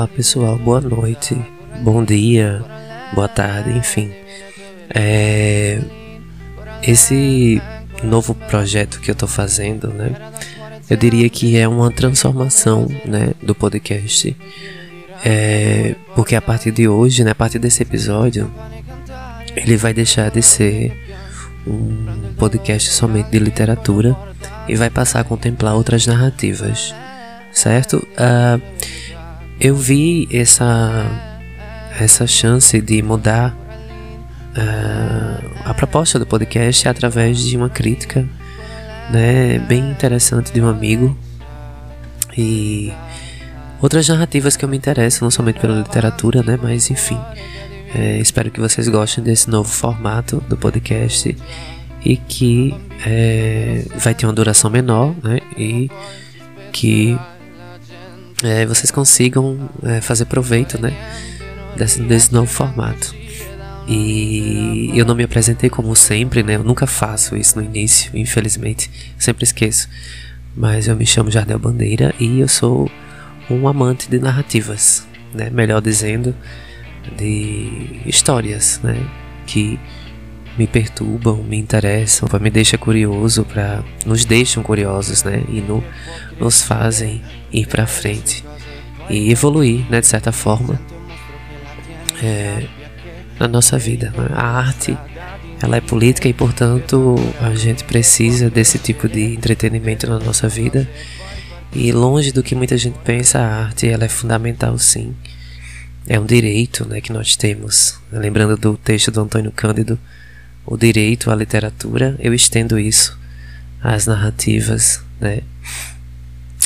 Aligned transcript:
Olá 0.00 0.08
pessoal, 0.08 0.56
boa 0.56 0.80
noite, 0.80 1.36
bom 1.82 2.02
dia, 2.02 2.64
boa 3.12 3.28
tarde, 3.28 3.76
enfim. 3.76 4.10
É... 4.94 5.78
Esse 6.82 7.60
novo 8.02 8.34
projeto 8.34 8.98
que 8.98 9.10
eu 9.10 9.14
tô 9.14 9.26
fazendo, 9.26 9.88
né? 9.88 10.10
Eu 10.88 10.96
diria 10.96 11.28
que 11.28 11.54
é 11.58 11.68
uma 11.68 11.90
transformação, 11.90 12.88
né, 13.04 13.34
do 13.42 13.54
podcast. 13.54 14.34
É... 15.22 15.94
Porque 16.14 16.34
a 16.34 16.40
partir 16.40 16.70
de 16.70 16.88
hoje, 16.88 17.22
né, 17.22 17.32
a 17.32 17.34
partir 17.34 17.58
desse 17.58 17.82
episódio, 17.82 18.50
ele 19.54 19.76
vai 19.76 19.92
deixar 19.92 20.30
de 20.30 20.40
ser 20.40 20.98
um 21.66 22.32
podcast 22.38 22.88
somente 22.88 23.28
de 23.28 23.38
literatura 23.38 24.16
e 24.66 24.74
vai 24.76 24.88
passar 24.88 25.20
a 25.20 25.24
contemplar 25.24 25.74
outras 25.74 26.06
narrativas, 26.06 26.94
certo? 27.52 27.98
Uh, 28.16 28.58
eu 29.60 29.76
vi 29.76 30.26
essa 30.32 31.06
essa 32.00 32.26
chance 32.26 32.80
de 32.80 33.02
mudar 33.02 33.54
uh, 34.56 35.50
a 35.64 35.74
proposta 35.74 36.18
do 36.18 36.26
podcast 36.26 36.88
através 36.88 37.38
de 37.38 37.56
uma 37.58 37.68
crítica, 37.68 38.26
né, 39.10 39.58
bem 39.58 39.90
interessante 39.90 40.50
de 40.50 40.62
um 40.62 40.68
amigo 40.68 41.14
e 42.38 42.90
outras 43.82 44.08
narrativas 44.08 44.56
que 44.56 44.64
eu 44.64 44.68
me 44.68 44.78
interesso, 44.78 45.22
não 45.22 45.30
somente 45.30 45.60
pela 45.60 45.78
literatura, 45.78 46.42
né, 46.42 46.58
mas 46.60 46.90
enfim. 46.90 47.20
É, 47.94 48.18
espero 48.18 48.50
que 48.50 48.60
vocês 48.60 48.88
gostem 48.88 49.22
desse 49.22 49.50
novo 49.50 49.68
formato 49.68 50.42
do 50.48 50.56
podcast 50.56 51.36
e 52.04 52.16
que 52.16 52.74
é, 53.04 53.84
vai 53.96 54.14
ter 54.14 54.24
uma 54.24 54.32
duração 54.32 54.70
menor, 54.70 55.14
né, 55.22 55.40
e 55.58 55.90
que 56.72 57.18
é, 58.42 58.66
vocês 58.66 58.90
consigam 58.90 59.70
é, 59.82 60.00
fazer 60.00 60.24
proveito 60.26 60.80
né, 60.80 60.92
desse, 61.76 62.00
desse 62.02 62.32
novo 62.32 62.46
formato. 62.46 63.14
E 63.88 64.92
eu 64.94 65.04
não 65.04 65.14
me 65.14 65.24
apresentei 65.24 65.68
como 65.68 65.96
sempre, 65.96 66.42
né? 66.44 66.54
Eu 66.54 66.62
nunca 66.62 66.86
faço 66.86 67.36
isso 67.36 67.58
no 67.58 67.64
início, 67.64 68.16
infelizmente. 68.16 68.88
Sempre 69.18 69.42
esqueço. 69.42 69.88
Mas 70.54 70.86
eu 70.86 70.94
me 70.94 71.04
chamo 71.04 71.30
Jardel 71.30 71.58
Bandeira 71.58 72.14
e 72.20 72.38
eu 72.38 72.46
sou 72.46 72.88
um 73.50 73.66
amante 73.66 74.08
de 74.08 74.20
narrativas, 74.20 75.04
né? 75.34 75.50
Melhor 75.50 75.80
dizendo, 75.80 76.36
de 77.16 78.00
histórias, 78.06 78.80
né? 78.82 78.96
Que 79.44 79.78
me 80.60 80.66
perturbam, 80.66 81.42
me 81.42 81.56
interessam, 81.56 82.28
me 82.38 82.50
deixam 82.50 82.78
curioso, 82.78 83.46
para 83.46 83.82
nos 84.04 84.26
deixam 84.26 84.62
curiosos, 84.62 85.24
né? 85.24 85.42
E 85.48 85.62
no, 85.62 85.82
nos 86.38 86.60
fazem 86.60 87.22
ir 87.50 87.66
para 87.66 87.86
frente 87.86 88.44
e 89.08 89.32
evoluir, 89.32 89.86
né? 89.88 90.02
De 90.02 90.06
certa 90.06 90.30
forma, 90.30 90.78
é, 92.22 92.66
na 93.38 93.48
nossa 93.48 93.78
vida. 93.78 94.12
Né? 94.14 94.28
A 94.34 94.58
arte, 94.58 94.94
ela 95.62 95.78
é 95.78 95.80
política 95.80 96.28
e, 96.28 96.34
portanto, 96.34 97.14
a 97.40 97.54
gente 97.54 97.82
precisa 97.84 98.50
desse 98.50 98.78
tipo 98.78 99.08
de 99.08 99.32
entretenimento 99.32 100.06
na 100.06 100.18
nossa 100.18 100.46
vida. 100.46 100.86
E 101.72 101.90
longe 101.90 102.32
do 102.32 102.42
que 102.42 102.54
muita 102.54 102.76
gente 102.76 102.98
pensa, 102.98 103.38
a 103.38 103.64
arte 103.64 103.88
ela 103.88 104.04
é 104.04 104.08
fundamental, 104.10 104.76
sim. 104.78 105.16
É 106.06 106.20
um 106.20 106.26
direito, 106.26 106.86
né, 106.86 107.00
que 107.00 107.14
nós 107.14 107.34
temos. 107.34 107.98
Lembrando 108.12 108.58
do 108.58 108.76
texto 108.76 109.10
do 109.10 109.22
Antônio 109.22 109.50
Cândido 109.52 109.98
o 110.66 110.76
direito 110.76 111.30
à 111.30 111.34
literatura, 111.34 112.16
eu 112.18 112.32
estendo 112.34 112.78
isso 112.78 113.18
às 113.82 114.06
narrativas, 114.06 115.02
né? 115.20 115.40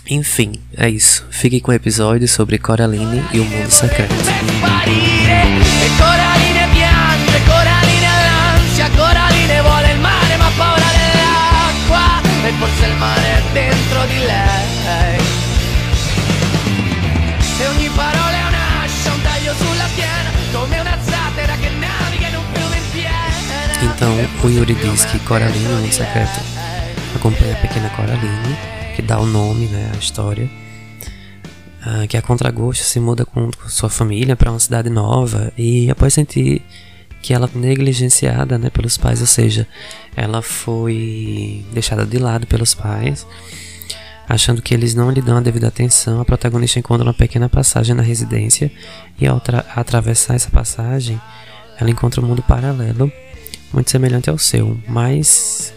Enfim, 0.09 0.61
é 0.77 0.89
isso. 0.89 1.25
Fique 1.31 1.61
com 1.61 1.71
o 1.71 1.75
episódio 1.75 2.29
sobre 2.29 2.59
Coraline 2.59 3.23
e 3.33 3.41
o 3.41 3.45
mundo 3.45 3.71
secreto. 3.71 4.15
Então, 24.05 24.19
o 24.45 24.53
Yuri 24.53 24.75
diz 24.75 25.07
que 25.07 25.19
Coraline, 25.21 25.67
o 25.67 25.77
mundo 25.79 25.91
secreto, 25.91 26.39
acompanha 27.17 27.55
a 27.55 27.57
pequena 27.57 27.89
Coraline, 27.89 28.55
que 28.95 29.01
dá 29.01 29.19
o 29.19 29.25
nome 29.25 29.65
né, 29.65 29.93
à 29.95 29.97
história, 29.97 30.47
uh, 31.87 32.07
que 32.07 32.15
a 32.15 32.21
contragosto 32.21 32.85
se 32.85 33.01
muda 33.01 33.25
com 33.25 33.49
sua 33.67 33.89
família 33.89 34.37
para 34.37 34.51
uma 34.51 34.61
cidade 34.61 34.91
nova 34.91 35.51
e 35.57 35.91
após 35.91 36.13
sentir 36.13 36.61
que 37.23 37.33
ela 37.33 37.49
foi 37.49 37.59
negligenciada 37.63 38.59
né, 38.59 38.69
pelos 38.69 38.99
pais, 38.99 39.23
ou 39.23 39.27
seja, 39.27 39.67
ela 40.15 40.43
foi 40.43 41.65
deixada 41.73 42.05
de 42.05 42.19
lado 42.19 42.47
pelos 42.47 42.75
pais, 42.75 43.27
achando 44.29 44.61
que 44.61 44.75
eles 44.75 44.95
não 44.95 45.11
lhe 45.11 45.23
dão 45.23 45.39
a 45.39 45.41
devida 45.41 45.69
atenção, 45.69 46.21
a 46.21 46.27
protagonista 46.27 46.79
encontra 46.79 47.07
uma 47.07 47.15
pequena 47.15 47.49
passagem 47.49 47.95
na 47.95 48.03
residência 48.03 48.71
e 49.19 49.27
ao 49.27 49.41
atravessar 49.75 50.35
essa 50.35 50.51
passagem, 50.51 51.19
ela 51.81 51.89
encontra 51.89 52.21
um 52.21 52.27
mundo 52.27 52.43
paralelo 52.43 53.11
muito 53.75 53.91
semelhante 53.91 54.31
ao 54.31 54.39
seu, 54.39 54.79
mas 54.89 55.75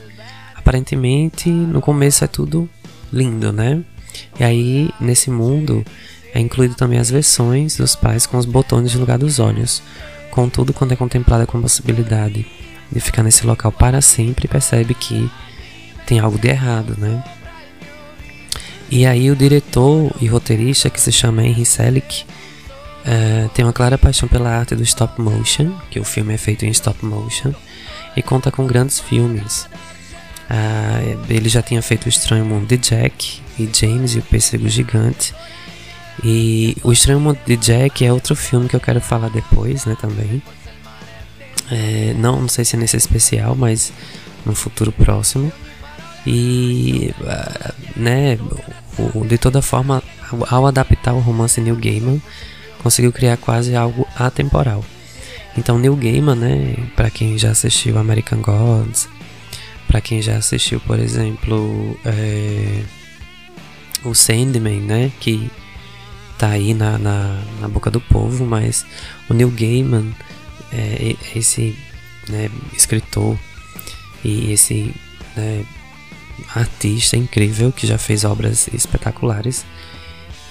aparentemente 0.55 1.49
no 1.49 1.81
começo 1.81 2.23
é 2.23 2.27
tudo 2.27 2.69
lindo, 3.11 3.51
né? 3.51 3.81
E 4.39 4.43
aí 4.43 4.89
nesse 5.01 5.29
mundo 5.29 5.83
é 6.33 6.39
incluído 6.39 6.75
também 6.75 6.99
as 6.99 7.09
versões 7.09 7.75
dos 7.77 7.95
pais 7.95 8.25
com 8.25 8.37
os 8.37 8.45
botões 8.45 8.93
no 8.93 8.99
lugar 8.99 9.17
dos 9.17 9.39
olhos. 9.39 9.81
Contudo, 10.29 10.71
quando 10.71 10.91
é 10.91 10.95
contemplada 10.95 11.47
com 11.47 11.57
a 11.57 11.61
possibilidade 11.61 12.45
de 12.91 12.99
ficar 12.99 13.23
nesse 13.23 13.45
local 13.45 13.71
para 13.71 14.01
sempre, 14.01 14.47
percebe 14.47 14.93
que 14.93 15.29
tem 16.05 16.19
algo 16.19 16.37
de 16.37 16.47
errado, 16.47 16.95
né? 16.97 17.23
E 18.89 19.05
aí 19.05 19.29
o 19.29 19.35
diretor 19.35 20.11
e 20.21 20.27
roteirista 20.27 20.89
que 20.89 21.01
se 21.01 21.11
chama 21.11 21.43
Henry 21.43 21.65
Selick 21.65 22.23
uh, 22.23 23.49
tem 23.49 23.65
uma 23.65 23.73
clara 23.73 23.97
paixão 23.97 24.29
pela 24.29 24.49
arte 24.49 24.75
do 24.75 24.83
stop 24.83 25.19
motion, 25.19 25.73
que 25.89 25.99
o 25.99 26.03
filme 26.03 26.33
é 26.33 26.37
feito 26.37 26.65
em 26.65 26.69
stop 26.69 27.03
motion, 27.05 27.53
e 28.17 28.21
conta 28.23 28.51
com 28.51 28.65
grandes 28.65 28.99
filmes. 28.99 29.69
Ah, 30.49 30.99
ele 31.29 31.47
já 31.47 31.61
tinha 31.61 31.81
feito 31.83 32.07
O 32.07 32.09
Estranho 32.09 32.43
Mundo 32.43 32.65
de 32.65 32.77
Jack 32.77 33.41
e 33.59 33.69
James 33.71 34.15
e 34.15 34.19
o 34.19 34.23
Pêssego 34.23 34.67
Gigante. 34.67 35.35
E 36.23 36.75
O 36.83 36.91
Estranho 36.91 37.19
Mundo 37.19 37.37
de 37.45 37.55
Jack 37.55 38.03
é 38.03 38.11
outro 38.11 38.35
filme 38.35 38.67
que 38.67 38.75
eu 38.75 38.79
quero 38.79 38.99
falar 38.99 39.29
depois, 39.29 39.85
né, 39.85 39.95
também. 40.01 40.41
É, 41.69 42.15
não, 42.17 42.41
não 42.41 42.47
sei 42.47 42.65
se 42.65 42.75
é 42.75 42.79
nesse 42.79 42.97
especial, 42.97 43.55
mas 43.55 43.93
no 44.43 44.55
futuro 44.55 44.91
próximo. 44.91 45.51
E, 46.25 47.13
ah, 47.23 47.73
né, 47.95 48.39
de 49.27 49.37
toda 49.37 49.61
forma, 49.61 50.01
ao 50.49 50.65
adaptar 50.65 51.13
o 51.13 51.19
romance 51.19 51.61
Neil 51.61 51.75
Gaiman, 51.75 52.19
conseguiu 52.81 53.13
criar 53.13 53.37
quase 53.37 53.75
algo 53.75 54.07
atemporal. 54.15 54.83
Então 55.57 55.79
Neil 55.79 55.95
Gaiman, 55.95 56.35
né, 56.35 56.75
para 56.95 57.09
quem 57.09 57.37
já 57.37 57.51
assistiu 57.51 57.97
American 57.97 58.41
Gods, 58.41 59.09
para 59.87 59.99
quem 59.99 60.21
já 60.21 60.37
assistiu, 60.37 60.79
por 60.81 60.99
exemplo, 60.99 61.97
é, 62.05 62.83
o 64.03 64.13
Sandman, 64.13 64.81
né, 64.81 65.11
que 65.19 65.49
tá 66.37 66.49
aí 66.49 66.73
na, 66.73 66.97
na, 66.99 67.41
na, 67.59 67.67
boca 67.67 67.89
do 67.89 67.99
povo, 67.99 68.45
mas 68.45 68.85
o 69.27 69.33
Neil 69.33 69.49
Gaiman 69.49 70.13
é, 70.71 71.15
esse 71.35 71.75
né, 72.29 72.49
escritor 72.75 73.37
e 74.23 74.51
esse 74.51 74.93
né, 75.35 75.65
artista 76.53 77.17
incrível 77.17 77.71
que 77.71 77.87
já 77.87 77.97
fez 77.97 78.23
obras 78.23 78.67
espetaculares 78.67 79.65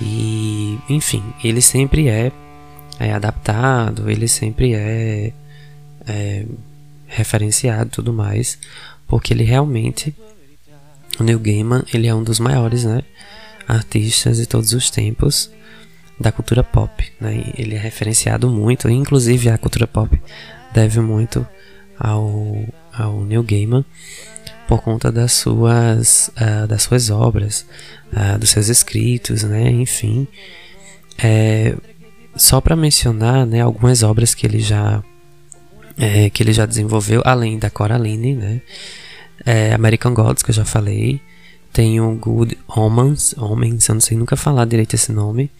e 0.01 0.79
enfim 0.89 1.23
ele 1.43 1.63
sempre 1.63 2.09
é 2.09 2.33
é 2.99 3.13
adaptado, 3.13 4.11
ele 4.11 4.29
sempre 4.29 4.75
é, 4.75 5.33
é 6.07 6.47
referenciado 7.07 7.89
e 7.89 7.91
tudo 7.91 8.13
mais, 8.13 8.59
porque 9.07 9.33
ele 9.33 9.45
realmente, 9.45 10.15
o 11.19 11.23
Neil 11.23 11.39
Gaiman, 11.39 11.83
ele 11.93 12.07
é 12.07 12.15
um 12.15 12.23
dos 12.23 12.41
maiores 12.41 12.85
né, 12.85 13.03
artistas 13.67 14.39
de 14.39 14.47
todos 14.47 14.73
os 14.73 14.91
tempos 14.91 15.51
da 16.19 16.33
cultura 16.33 16.65
pop. 16.65 17.13
Né? 17.21 17.53
Ele 17.57 17.75
é 17.75 17.79
referenciado 17.79 18.49
muito, 18.49 18.89
inclusive 18.89 19.49
a 19.49 19.59
cultura 19.59 19.87
pop 19.87 20.21
deve 20.73 21.01
muito 21.01 21.47
ao, 21.99 22.67
ao 22.93 23.25
Neil 23.25 23.43
Gaiman 23.43 23.85
por 24.67 24.83
conta 24.83 25.13
das 25.13 25.33
suas, 25.33 26.31
uh, 26.37 26.67
das 26.67 26.83
suas 26.83 27.09
obras, 27.09 27.65
uh, 28.13 28.39
dos 28.39 28.51
seus 28.51 28.69
escritos, 28.69 29.45
né? 29.45 29.71
enfim. 29.71 30.27
É, 31.19 31.75
só 32.37 32.61
para 32.61 32.77
mencionar 32.77 33.47
né, 33.47 33.61
algumas 33.61 34.03
obras 34.03 34.35
que 34.35 34.47
ele 34.47 34.61
já 34.61 35.03
é, 35.97 36.29
que 36.31 36.43
ele 36.43 36.53
já 36.53 36.67
desenvolveu, 36.67 37.23
além 37.25 37.59
da 37.59 37.71
Coraline, 37.71 38.35
né? 38.35 38.61
É, 39.45 39.73
American 39.73 40.13
Gods, 40.13 40.43
que 40.43 40.51
eu 40.51 40.55
já 40.55 40.65
falei. 40.65 41.21
Tem 41.73 42.01
o 42.01 42.15
Good 42.17 42.57
Omens, 42.69 43.35
Homens, 43.37 43.89
eu 43.89 43.95
não 43.95 44.01
sei 44.01 44.17
nunca 44.17 44.37
falar 44.37 44.65
direito 44.67 44.95
esse 44.95 45.13
nome. 45.13 45.51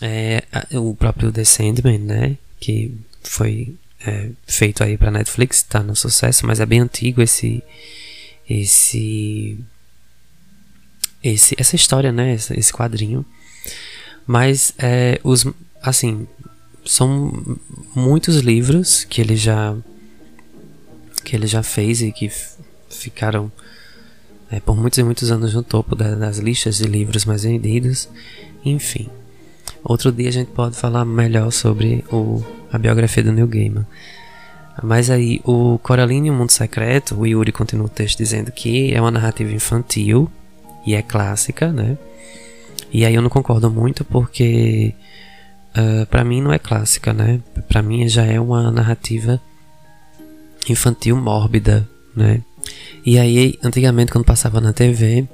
é 0.00 0.42
o 0.78 0.94
próprio 0.94 1.32
The 1.32 1.44
Sandman, 1.44 1.98
né? 1.98 2.36
Que 2.60 2.92
foi 3.22 3.74
é, 4.06 4.30
feito 4.46 4.82
aí 4.82 4.96
para 4.96 5.10
Netflix, 5.10 5.62
tá 5.62 5.82
no 5.82 5.96
sucesso, 5.96 6.46
mas 6.46 6.60
é 6.60 6.66
bem 6.66 6.80
antigo 6.80 7.20
esse 7.22 7.62
esse 8.48 9.58
esse 11.22 11.54
essa 11.58 11.76
história, 11.76 12.12
né? 12.12 12.34
Esse, 12.34 12.58
esse 12.58 12.72
quadrinho. 12.72 13.24
Mas 14.26 14.72
é, 14.78 15.20
os 15.24 15.44
assim 15.88 16.26
são 16.84 17.32
muitos 17.94 18.36
livros 18.36 19.04
que 19.04 19.20
ele 19.20 19.36
já 19.36 19.76
que 21.24 21.34
ele 21.34 21.46
já 21.46 21.62
fez 21.62 22.02
e 22.02 22.12
que 22.12 22.30
ficaram 22.88 23.50
é, 24.50 24.60
por 24.60 24.76
muitos 24.76 24.98
e 24.98 25.02
muitos 25.02 25.30
anos 25.30 25.54
no 25.54 25.62
topo 25.62 25.96
da, 25.96 26.14
das 26.14 26.38
listas 26.38 26.76
de 26.76 26.84
livros 26.84 27.24
mais 27.24 27.42
vendidos. 27.42 28.08
Enfim, 28.64 29.08
outro 29.82 30.12
dia 30.12 30.28
a 30.28 30.32
gente 30.32 30.52
pode 30.52 30.76
falar 30.76 31.04
melhor 31.04 31.50
sobre 31.50 32.04
o, 32.12 32.44
a 32.72 32.78
biografia 32.78 33.24
do 33.24 33.32
Neil 33.32 33.48
Gaiman. 33.48 33.86
Mas 34.82 35.10
aí, 35.10 35.40
o 35.44 35.78
Coraline 35.78 36.28
e 36.28 36.30
o 36.30 36.34
Mundo 36.34 36.50
Secreto, 36.50 37.18
o 37.18 37.26
Yuri 37.26 37.50
continua 37.50 37.86
o 37.86 37.88
texto 37.88 38.18
dizendo 38.18 38.52
que 38.52 38.92
é 38.92 39.00
uma 39.00 39.10
narrativa 39.10 39.50
infantil 39.50 40.30
e 40.86 40.94
é 40.94 41.02
clássica, 41.02 41.72
né? 41.72 41.96
E 42.92 43.04
aí 43.04 43.14
eu 43.14 43.22
não 43.22 43.30
concordo 43.30 43.70
muito 43.70 44.04
porque 44.04 44.94
uh, 45.76 46.02
ah, 46.02 46.06
para 46.06 46.24
mim 46.24 46.40
não 46.40 46.52
é 46.52 46.58
clássica, 46.58 47.12
né? 47.12 47.40
Para 47.68 47.82
mim 47.82 48.08
já 48.08 48.24
é 48.24 48.40
uma 48.40 48.70
narrativa 48.70 49.40
infantil 50.68 51.16
mórbida, 51.16 51.88
né? 52.14 52.42
E 53.04 53.18
aí, 53.18 53.58
antigamente, 53.62 54.10
quando 54.10 54.24
passava 54.24 54.60
na 54.60 54.72
TV, 54.72 55.28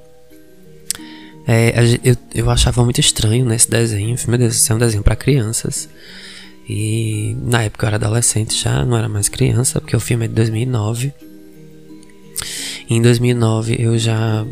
é, 1.46 1.72
eu, 2.04 2.16
eu 2.34 2.50
achava 2.50 2.84
muito 2.84 3.00
estranho 3.00 3.44
nesse 3.44 3.70
desenho. 3.70 4.16
Meu 4.28 4.38
Deus, 4.38 4.54
isso 4.56 4.72
é 4.72 4.76
um 4.76 4.78
desenho 4.78 5.02
para 5.02 5.16
crianças. 5.16 5.88
E 6.68 7.36
na 7.42 7.64
época 7.64 7.84
eu 7.84 7.88
era 7.88 7.96
adolescente 7.96 8.54
já, 8.54 8.84
não 8.84 8.96
era 8.96 9.08
mais 9.08 9.28
criança, 9.28 9.80
porque 9.80 9.96
o 9.96 10.00
filme 10.00 10.26
é 10.26 10.28
de 10.28 10.34
2009. 10.34 11.12
E 12.88 12.94
em 12.94 13.02
2009 13.02 13.76
eu 13.78 13.98
já, 13.98 14.46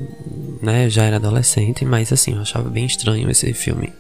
né, 0.63 0.89
já 0.89 1.05
era 1.05 1.17
adolescente, 1.17 1.85
mas 1.85 2.13
assim, 2.13 2.35
eu 2.35 2.41
achava 2.41 2.69
bem 2.69 2.87
estranho 2.87 3.31
esse 3.31 3.53
filme. 3.53 3.93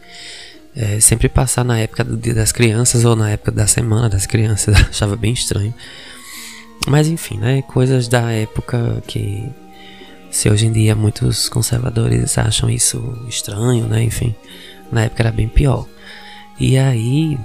É, 0.74 1.00
sempre 1.00 1.28
passar 1.28 1.64
na 1.64 1.78
época 1.78 2.04
do 2.04 2.16
Dia 2.16 2.34
das 2.34 2.52
Crianças 2.52 3.04
ou 3.04 3.16
na 3.16 3.30
época 3.30 3.50
da 3.50 3.66
Semana 3.66 4.08
das 4.08 4.24
Crianças, 4.26 4.76
achava 4.88 5.16
bem 5.16 5.32
estranho. 5.32 5.74
Mas 6.86 7.08
enfim, 7.08 7.38
né? 7.38 7.62
Coisas 7.62 8.08
da 8.08 8.30
época 8.30 9.02
que 9.06 9.50
se 10.30 10.48
hoje 10.48 10.66
em 10.66 10.72
dia 10.72 10.94
muitos 10.94 11.48
conservadores 11.48 12.38
acham 12.38 12.70
isso 12.70 13.26
estranho, 13.28 13.86
né? 13.86 14.02
Enfim, 14.02 14.34
na 14.90 15.02
época 15.02 15.22
era 15.22 15.32
bem 15.32 15.48
pior. 15.48 15.86
E 16.58 16.78
aí 16.78 17.38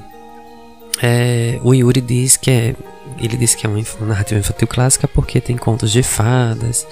é, 1.01 1.60
o 1.63 1.74
Yuri 1.74 2.01
diz 2.01 2.38
que 2.38 2.51
é 2.51 2.75
ele 3.18 3.38
diz 3.38 3.56
que 3.56 3.66
é 3.66 3.69
uma 3.69 3.81
narrativa 4.07 4.39
infantil 4.39 4.68
clássica 4.68 5.07
porque 5.07 5.39
tem 5.39 5.56
contos 5.56 5.92
de 5.92 6.04
fadas, 6.04 6.86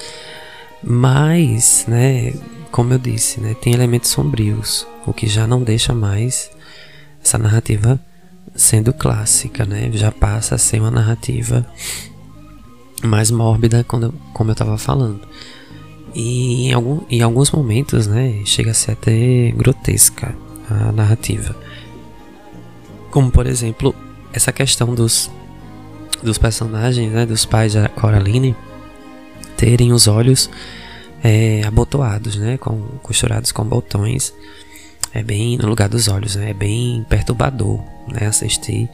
mas, 0.81 1.86
né, 1.88 2.33
como 2.73 2.91
eu 2.91 2.97
disse, 2.97 3.39
né, 3.39 3.53
tem 3.53 3.71
elementos 3.71 4.09
sombrios, 4.09 4.87
o 5.05 5.13
que 5.13 5.27
já 5.27 5.45
não 5.45 5.61
deixa 5.61 5.93
mais 5.93 6.49
essa 7.23 7.37
narrativa 7.37 7.99
sendo 8.55 8.91
clássica, 8.91 9.63
né? 9.63 9.91
Já 9.93 10.11
passa 10.11 10.55
a 10.55 10.57
ser 10.57 10.79
uma 10.79 10.89
narrativa 10.89 11.63
mais 13.03 13.29
mórbida, 13.29 13.83
quando, 13.83 14.11
como 14.33 14.49
eu 14.49 14.53
estava 14.53 14.75
falando. 14.79 15.21
E 16.15 16.69
em, 16.69 16.73
algum, 16.73 17.01
em 17.11 17.21
alguns 17.21 17.51
momentos, 17.51 18.07
né, 18.07 18.41
chega 18.43 18.71
a 18.71 18.73
ser 18.73 18.93
até 18.93 19.51
grotesca 19.51 20.35
a 20.67 20.91
narrativa. 20.91 21.55
Como, 23.11 23.29
por 23.29 23.45
exemplo, 23.45 23.93
essa 24.33 24.51
questão 24.51 24.95
dos, 24.95 25.29
dos 26.23 26.39
personagens, 26.39 27.11
né, 27.11 27.23
dos 27.23 27.45
pais 27.45 27.75
da 27.75 27.87
Coraline, 27.87 28.55
terem 29.55 29.93
os 29.93 30.07
olhos 30.07 30.49
é, 31.23 31.63
abotoados, 31.63 32.35
né, 32.35 32.57
com, 32.57 32.81
costurados 33.01 33.51
com 33.51 33.63
botões. 33.63 34.33
É 35.13 35.23
bem 35.23 35.57
no 35.57 35.67
lugar 35.67 35.87
dos 35.87 36.07
olhos, 36.07 36.35
né, 36.35 36.49
é 36.49 36.53
bem 36.53 37.05
perturbador 37.07 37.79
né, 38.07 38.27
assistir 38.27 38.89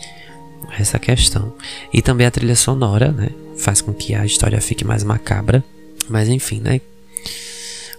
essa 0.77 0.99
questão. 0.99 1.53
E 1.93 2.01
também 2.01 2.27
a 2.27 2.31
trilha 2.31 2.55
sonora, 2.55 3.11
né? 3.11 3.29
Faz 3.57 3.81
com 3.81 3.93
que 3.93 4.13
a 4.13 4.25
história 4.25 4.59
fique 4.61 4.85
mais 4.85 5.03
macabra. 5.03 5.63
Mas 6.09 6.29
enfim, 6.29 6.59
né? 6.59 6.81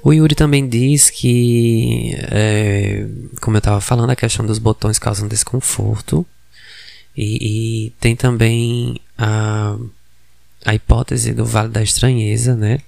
O 0.02 0.12
Yuri 0.12 0.34
também 0.34 0.66
diz 0.66 1.10
que, 1.10 2.14
é, 2.30 3.06
como 3.40 3.56
eu 3.56 3.58
estava 3.58 3.80
falando, 3.80 4.10
a 4.10 4.16
questão 4.16 4.46
dos 4.46 4.58
botões 4.58 4.98
causa 4.98 5.24
um 5.24 5.28
desconforto. 5.28 6.24
E, 7.16 7.86
e, 7.86 7.90
tem 8.00 8.16
também 8.16 8.98
a, 9.18 9.76
a 10.64 10.74
hipótese 10.74 11.34
do 11.34 11.44
Vale 11.44 11.68
da 11.68 11.82
Estranheza, 11.82 12.54
né? 12.54 12.78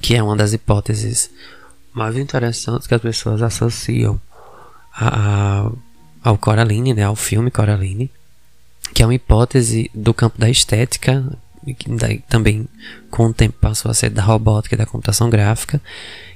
Que 0.00 0.14
é 0.14 0.22
uma 0.22 0.36
das 0.36 0.52
hipóteses 0.52 1.30
mais 1.92 2.16
interessantes 2.16 2.86
que 2.86 2.94
as 2.94 3.02
pessoas 3.02 3.42
associam 3.42 4.20
a, 4.94 5.66
a, 5.66 5.70
ao 6.22 6.38
Coraline, 6.38 6.94
né? 6.94 7.04
Ao 7.04 7.16
filme 7.16 7.50
Coraline 7.50 8.10
que 8.92 9.02
é 9.02 9.06
uma 9.06 9.14
hipótese 9.14 9.90
do 9.94 10.12
campo 10.14 10.38
da 10.38 10.48
estética, 10.48 11.24
que 11.78 11.90
daí 11.90 12.22
também 12.28 12.66
com 13.10 13.26
o 13.26 13.32
tempo 13.32 13.56
passou 13.60 13.90
a 13.90 13.94
ser 13.94 14.10
da 14.10 14.22
robótica 14.22 14.74
e 14.74 14.78
da 14.78 14.86
computação 14.86 15.28
gráfica, 15.28 15.80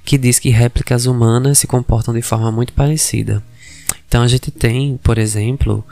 que 0.05 0.19
diz 0.19 0.39
que 0.39 0.51
réplicas 0.51 1.07
humanas 1.07 1.59
se 1.59 1.67
comportam 1.67 2.13
de 2.13 2.23
forma 2.23 2.51
muito 2.51 2.73
parecida. 2.73 3.43
Então 4.07 4.23
a 4.23 4.29
gente 4.29 4.51
tem, 4.51 4.99
por 5.03 5.19
exemplo, 5.19 5.85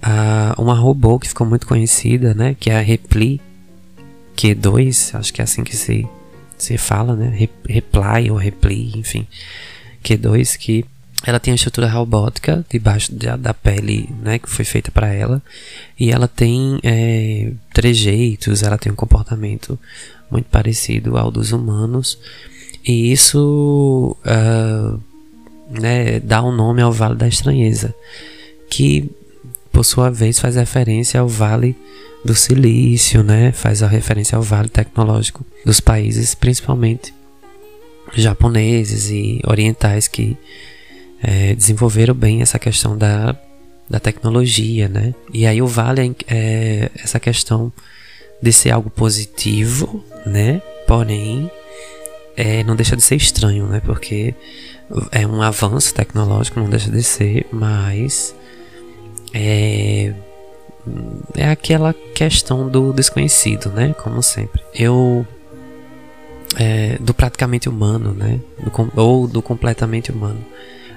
a, 0.00 0.54
uma 0.58 0.74
robô 0.74 1.18
que 1.18 1.28
ficou 1.28 1.46
muito 1.46 1.66
conhecida, 1.66 2.34
né, 2.34 2.56
que 2.58 2.70
é 2.70 2.78
a 2.78 2.82
Repli 2.82 3.40
Q2, 4.36 5.18
acho 5.18 5.32
que 5.32 5.40
é 5.40 5.44
assim 5.44 5.64
que 5.64 5.76
se, 5.76 6.06
se 6.58 6.78
fala, 6.78 7.14
né, 7.14 7.48
Reply 7.68 8.30
ou 8.30 8.36
Repli, 8.36 8.92
enfim, 8.96 9.26
Q2, 10.02 10.56
que 10.56 10.84
ela 11.24 11.40
tem 11.40 11.52
a 11.52 11.54
estrutura 11.54 11.88
robótica 11.88 12.64
debaixo 12.70 13.14
da, 13.14 13.36
da 13.36 13.54
pele, 13.54 14.08
né, 14.22 14.38
que 14.38 14.48
foi 14.48 14.64
feita 14.64 14.90
para 14.90 15.12
ela, 15.12 15.42
e 15.98 16.10
ela 16.10 16.28
tem 16.28 16.78
é, 16.82 17.52
trejeitos, 17.72 18.62
ela 18.62 18.78
tem 18.78 18.92
um 18.92 18.96
comportamento 18.96 19.78
muito 20.30 20.46
parecido 20.46 21.16
ao 21.16 21.30
dos 21.30 21.52
humanos, 21.52 22.18
e 22.84 23.10
isso 23.10 24.16
uh, 24.24 25.00
né, 25.68 26.20
dá 26.20 26.42
um 26.42 26.52
nome 26.52 26.82
ao 26.82 26.92
Vale 26.92 27.16
da 27.16 27.26
Estranheza, 27.26 27.94
que 28.70 29.10
por 29.72 29.84
sua 29.84 30.10
vez 30.10 30.38
faz 30.38 30.56
referência 30.56 31.20
ao 31.20 31.28
Vale 31.28 31.76
do 32.26 32.34
Silício, 32.34 33.22
né, 33.22 33.52
faz 33.52 33.82
a 33.82 33.86
referência 33.86 34.36
ao 34.36 34.42
Vale 34.42 34.68
Tecnológico 34.68 35.46
dos 35.64 35.80
países, 35.80 36.34
principalmente 36.34 37.14
japoneses 38.14 39.10
e 39.10 39.40
orientais 39.46 40.08
que 40.08 40.36
é, 41.22 41.54
desenvolveram 41.54 42.14
bem 42.14 42.42
essa 42.42 42.58
questão 42.58 42.96
da, 42.96 43.36
da 43.88 43.98
tecnologia, 43.98 44.88
né? 44.88 45.14
E 45.32 45.46
aí 45.46 45.62
o 45.62 45.66
Vale 45.66 46.14
é 46.28 46.90
essa 47.02 47.18
questão 47.18 47.72
de 48.42 48.52
ser 48.52 48.70
algo 48.70 48.90
positivo, 48.90 50.04
né? 50.24 50.60
Porém, 50.86 51.50
é, 52.36 52.62
não 52.64 52.76
deixa 52.76 52.96
de 52.96 53.02
ser 53.02 53.16
estranho, 53.16 53.66
né? 53.66 53.80
Porque 53.84 54.34
é 55.10 55.26
um 55.26 55.42
avanço 55.42 55.94
tecnológico, 55.94 56.60
não 56.60 56.68
deixa 56.68 56.90
de 56.90 57.02
ser, 57.02 57.46
mas 57.50 58.34
é, 59.32 60.12
é 61.34 61.50
aquela 61.50 61.92
questão 62.14 62.68
do 62.68 62.92
desconhecido, 62.92 63.70
né? 63.70 63.94
Como 64.02 64.22
sempre. 64.22 64.62
Eu 64.74 65.26
é, 66.56 66.96
do 67.00 67.12
praticamente 67.12 67.68
humano, 67.68 68.12
né? 68.12 68.40
Do, 68.58 68.92
ou 68.96 69.26
do 69.26 69.42
completamente 69.42 70.10
humano. 70.10 70.44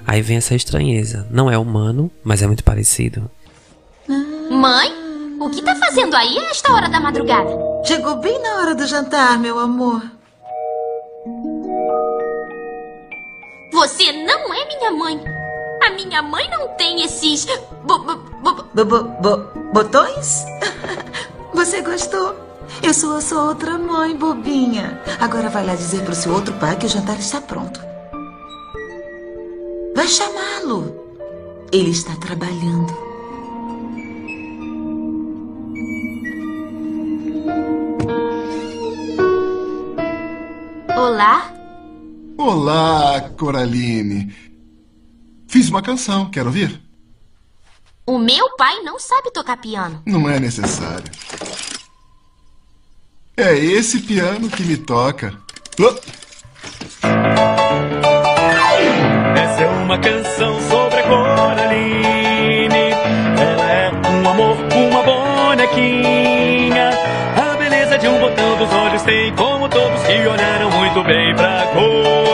Aí 0.06 0.22
vem 0.22 0.38
essa 0.38 0.56
estranheza. 0.56 1.28
Não 1.30 1.52
é 1.52 1.58
humano, 1.58 2.10
mas 2.24 2.42
é 2.42 2.48
muito 2.48 2.64
parecido. 2.64 3.30
Mãe? 4.50 4.92
O 5.40 5.50
que 5.50 5.62
tá 5.62 5.76
fazendo 5.76 6.16
aí 6.16 6.38
a 6.38 6.50
esta 6.50 6.74
hora 6.74 6.90
da 6.90 7.00
madrugada? 7.00 7.50
Chegou 7.86 8.18
bem 8.18 8.42
na 8.42 8.56
hora 8.56 8.76
do 8.76 8.86
jantar, 8.86 9.40
meu 9.40 9.58
amor. 9.58 10.02
Você 13.72 14.12
não 14.12 14.54
é 14.54 14.66
minha 14.66 14.92
mãe. 14.92 15.39
A 15.82 15.92
minha 15.92 16.22
mãe 16.22 16.50
não 16.50 16.68
tem 16.76 17.04
esses. 17.04 17.46
Bo, 17.84 18.00
bo, 18.00 18.16
bo, 18.84 19.38
botões? 19.74 20.44
Você 21.54 21.82
gostou? 21.82 22.36
Eu 22.84 22.94
sou 22.94 23.18
a 23.18 23.22
sua 23.22 23.44
outra 23.44 23.78
mãe, 23.78 24.16
bobinha. 24.16 25.02
Agora 25.20 25.50
vai 25.50 25.66
lá 25.66 25.76
dizer 25.76 26.04
pro 26.04 26.16
seu 26.16 26.34
outro 26.34 26.54
pai 26.56 26.78
que 26.78 26.86
o 26.86 26.90
jantar 26.90 27.18
está 27.20 27.42
pronto. 27.42 27.80
Vai 29.96 30.08
chamá-lo. 30.08 30.96
Ele 31.72 31.90
está 31.92 32.16
trabalhando. 32.16 33.10
Olá. 40.96 41.54
Olá, 42.38 43.30
Coraline. 43.38 44.34
Fiz 45.50 45.68
uma 45.68 45.82
canção, 45.82 46.30
quer 46.30 46.46
ouvir? 46.46 46.80
O 48.06 48.20
meu 48.20 48.56
pai 48.56 48.82
não 48.84 49.00
sabe 49.00 49.32
tocar 49.32 49.58
piano. 49.58 50.00
Não 50.06 50.30
é 50.30 50.40
necessário. 50.40 51.12
É 53.36 53.58
esse 53.58 54.02
piano 54.02 54.48
que 54.48 54.62
me 54.62 54.78
toca. 54.78 55.34
Oh! 55.80 55.96
Essa 59.36 59.64
é 59.64 59.68
uma 59.84 59.98
canção 59.98 60.62
sobre 60.70 61.00
a 61.00 61.04
Coraline. 61.08 62.92
Ela 63.40 63.72
é 63.72 63.92
um 64.08 64.30
amor, 64.30 64.56
uma 64.56 65.02
bonequinha. 65.02 66.92
A 67.36 67.56
beleza 67.58 67.98
de 67.98 68.08
um 68.08 68.20
botão 68.20 68.56
dos 68.56 68.72
olhos 68.72 69.02
tem 69.02 69.36
como 69.36 69.68
todos 69.68 70.04
que 70.04 70.28
olharam 70.28 70.70
muito 70.70 71.04
bem 71.04 71.36
pra 71.36 71.66
Coraline. 71.74 72.30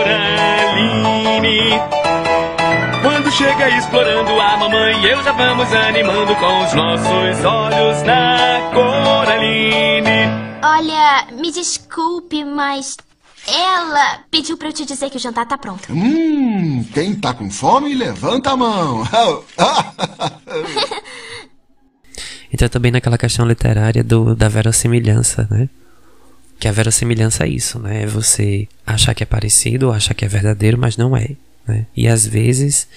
Chega 3.37 3.69
explorando 3.77 4.31
a 4.39 4.55
mamãe, 4.55 5.03
eu 5.03 5.21
já 5.21 5.33
vamos 5.33 5.69
animando 5.73 6.33
com 6.37 6.63
os 6.63 6.73
nossos 6.73 7.43
olhos 7.43 8.01
na 8.03 8.71
Coraline. 8.73 10.31
Olha, 10.63 11.27
me 11.33 11.51
desculpe, 11.51 12.45
mas 12.45 12.95
ela 13.45 14.19
pediu 14.31 14.55
pra 14.57 14.69
eu 14.69 14.73
te 14.73 14.85
dizer 14.85 15.09
que 15.09 15.17
o 15.17 15.19
jantar 15.19 15.45
tá 15.45 15.57
pronto. 15.57 15.91
Hum, 15.91 16.85
quem 16.93 17.13
tá 17.13 17.33
com 17.33 17.51
fome, 17.51 17.93
levanta 17.93 18.51
a 18.51 18.55
mão. 18.55 19.03
Entra 22.53 22.69
também 22.69 22.93
naquela 22.93 23.17
questão 23.17 23.45
literária 23.45 24.01
do, 24.01 24.33
da 24.33 24.47
verossimilhança, 24.47 25.45
né? 25.51 25.67
Que 26.57 26.69
a 26.69 26.71
verossimilhança 26.71 27.43
é 27.43 27.49
isso, 27.49 27.79
né? 27.79 28.03
É 28.03 28.05
você 28.05 28.65
achar 28.87 29.13
que 29.13 29.23
é 29.23 29.25
parecido, 29.25 29.91
achar 29.91 30.13
que 30.13 30.23
é 30.23 30.27
verdadeiro, 30.29 30.77
mas 30.77 30.95
não 30.95 31.17
é. 31.17 31.31
Né? 31.67 31.85
E 31.93 32.07
às 32.07 32.25
vezes 32.25 32.87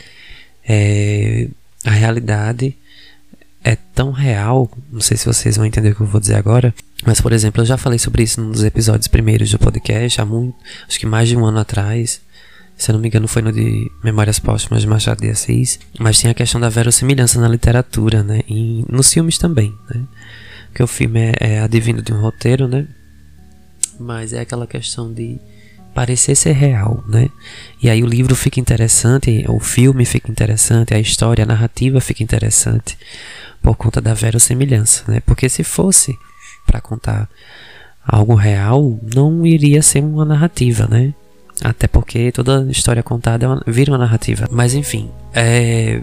é, 0.69 1.49
a 1.85 1.91
realidade 1.91 2.77
é 3.65 3.77
tão 3.95 4.13
real, 4.13 4.71
não 4.93 5.01
sei 5.01 5.17
se 5.17 5.27
vocês 5.27 5.57
vão 5.57 5.67
entender 5.67 5.91
o 5.91 5.95
que 5.95 6.03
eu 6.03 6.07
vou 6.07 6.21
dizer 6.21 6.35
agora, 6.35 6.75
mas 7.05 7.21
por 7.21 7.33
exemplo, 7.33 7.63
eu 7.63 7.67
já 7.67 7.77
falei 7.77 7.99
sobre 7.99 8.23
isso 8.23 8.41
nos 8.41 8.63
episódios 8.63 9.09
primeiros 9.09 9.51
do 9.51 9.59
podcast, 9.59 10.21
há 10.21 10.25
muito, 10.25 10.57
acho 10.87 10.99
que 10.99 11.07
mais 11.07 11.29
de 11.29 11.37
um 11.37 11.45
ano 11.45 11.59
atrás, 11.59 12.21
se 12.77 12.91
eu 12.91 12.93
não 12.93 13.01
me 13.01 13.09
engano 13.09 13.27
foi 13.27 13.43
no 13.43 13.53
de 13.53 13.91
Memórias 14.05 14.39
Póstumas 14.39 14.83
de 14.83 14.89
Machado 14.89 15.21
de 15.21 15.31
Assis, 15.31 15.81
mas 15.99 16.21
tem 16.21 16.31
a 16.31 16.35
questão 16.35 16.61
da 16.61 16.69
verossimilhança 16.69 17.41
na 17.41 17.49
literatura, 17.49 18.23
né, 18.23 18.43
e 18.49 18.85
nos 18.89 19.13
filmes 19.13 19.39
também, 19.39 19.75
né, 19.93 20.03
que 20.75 20.83
o 20.83 20.87
filme 20.87 21.21
é, 21.21 21.35
é 21.41 21.61
advindo 21.61 22.03
de 22.03 22.13
um 22.13 22.21
roteiro, 22.21 22.69
né, 22.69 22.87
mas 23.99 24.33
é 24.33 24.41
aquela 24.41 24.67
questão 24.67 25.13
de 25.13 25.41
parecer 25.99 26.37
ser 26.37 26.53
real, 26.53 27.03
né? 27.09 27.29
E 27.83 27.91
aí 27.91 28.05
o 28.05 28.07
livro 28.07 28.37
fica 28.37 28.61
interessante, 28.61 29.45
o 29.49 29.59
filme 29.59 30.05
fica 30.05 30.31
interessante, 30.31 30.95
a 30.95 31.01
história, 31.01 31.43
a 31.43 31.47
narrativa 31.47 32.01
fica 32.01 32.23
interessante 32.23 32.97
por 33.61 33.75
conta 33.75 34.01
da 34.01 34.15
verossimilhança, 34.15 35.03
né? 35.09 35.19
Porque 35.27 35.49
se 35.49 35.65
fosse 35.65 36.17
para 36.65 36.81
contar 36.81 37.29
algo 38.07 38.37
real, 38.37 38.97
não 39.13 39.45
iria 39.45 39.83
ser 39.83 39.99
uma 40.05 40.25
narrativa, 40.25 40.87
né? 40.87 41.13
Até 41.65 41.89
porque 41.89 42.31
toda 42.31 42.65
história 42.71 43.03
contada 43.03 43.45
é 43.45 43.49
uma, 43.49 43.61
vira 43.67 43.91
uma 43.91 43.99
narrativa. 43.99 44.47
Mas 44.53 44.75
enfim, 44.75 45.11
é, 45.35 46.01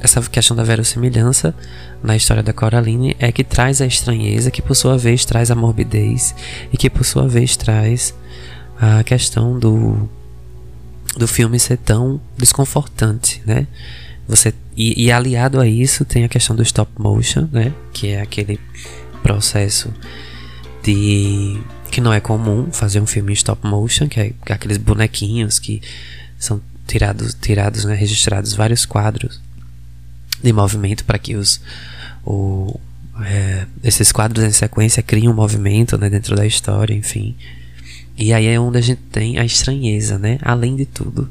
essa 0.00 0.22
questão 0.22 0.56
da 0.56 0.64
verossimilhança 0.64 1.54
na 2.02 2.16
história 2.16 2.42
da 2.42 2.54
Coraline 2.54 3.14
é 3.18 3.30
que 3.30 3.44
traz 3.44 3.82
a 3.82 3.86
estranheza, 3.86 4.50
que 4.50 4.62
por 4.62 4.74
sua 4.74 4.96
vez 4.96 5.26
traz 5.26 5.50
a 5.50 5.54
morbidez 5.54 6.34
e 6.72 6.78
que 6.78 6.88
por 6.88 7.04
sua 7.04 7.28
vez 7.28 7.58
traz 7.58 8.14
a 8.80 9.04
questão 9.04 9.58
do 9.58 10.08
do 11.16 11.26
filme 11.26 11.58
ser 11.58 11.76
tão 11.76 12.20
desconfortante, 12.36 13.42
né? 13.44 13.66
Você 14.28 14.54
e, 14.76 15.06
e, 15.06 15.12
aliado 15.12 15.60
a 15.60 15.66
isso 15.66 16.04
tem 16.04 16.24
a 16.24 16.28
questão 16.28 16.54
do 16.54 16.62
stop 16.62 16.90
motion, 16.98 17.48
né? 17.52 17.74
Que 17.92 18.08
é 18.08 18.22
aquele 18.22 18.58
processo 19.22 19.92
de 20.82 21.60
que 21.90 22.00
não 22.00 22.12
é 22.12 22.20
comum 22.20 22.70
fazer 22.70 23.00
um 23.00 23.06
filme 23.06 23.32
em 23.32 23.34
stop 23.34 23.66
motion, 23.66 24.08
que 24.08 24.20
é 24.20 24.32
aqueles 24.48 24.76
bonequinhos 24.76 25.58
que 25.58 25.82
são 26.38 26.60
tirados, 26.86 27.34
tirados, 27.34 27.84
né, 27.84 27.94
registrados 27.94 28.54
vários 28.54 28.86
quadros 28.86 29.40
de 30.42 30.52
movimento 30.52 31.04
para 31.04 31.18
que 31.18 31.34
os 31.34 31.60
o, 32.24 32.78
é, 33.24 33.66
esses 33.82 34.12
quadros 34.12 34.44
em 34.44 34.52
sequência 34.52 35.02
criam 35.02 35.32
um 35.32 35.36
movimento 35.36 35.98
né, 35.98 36.08
dentro 36.08 36.36
da 36.36 36.46
história, 36.46 36.94
enfim. 36.94 37.36
E 38.20 38.34
aí 38.34 38.46
é 38.48 38.60
onde 38.60 38.76
a 38.76 38.82
gente 38.82 39.00
tem 39.10 39.38
a 39.38 39.44
estranheza, 39.46 40.18
né? 40.18 40.38
Além 40.42 40.76
de 40.76 40.84
tudo, 40.84 41.30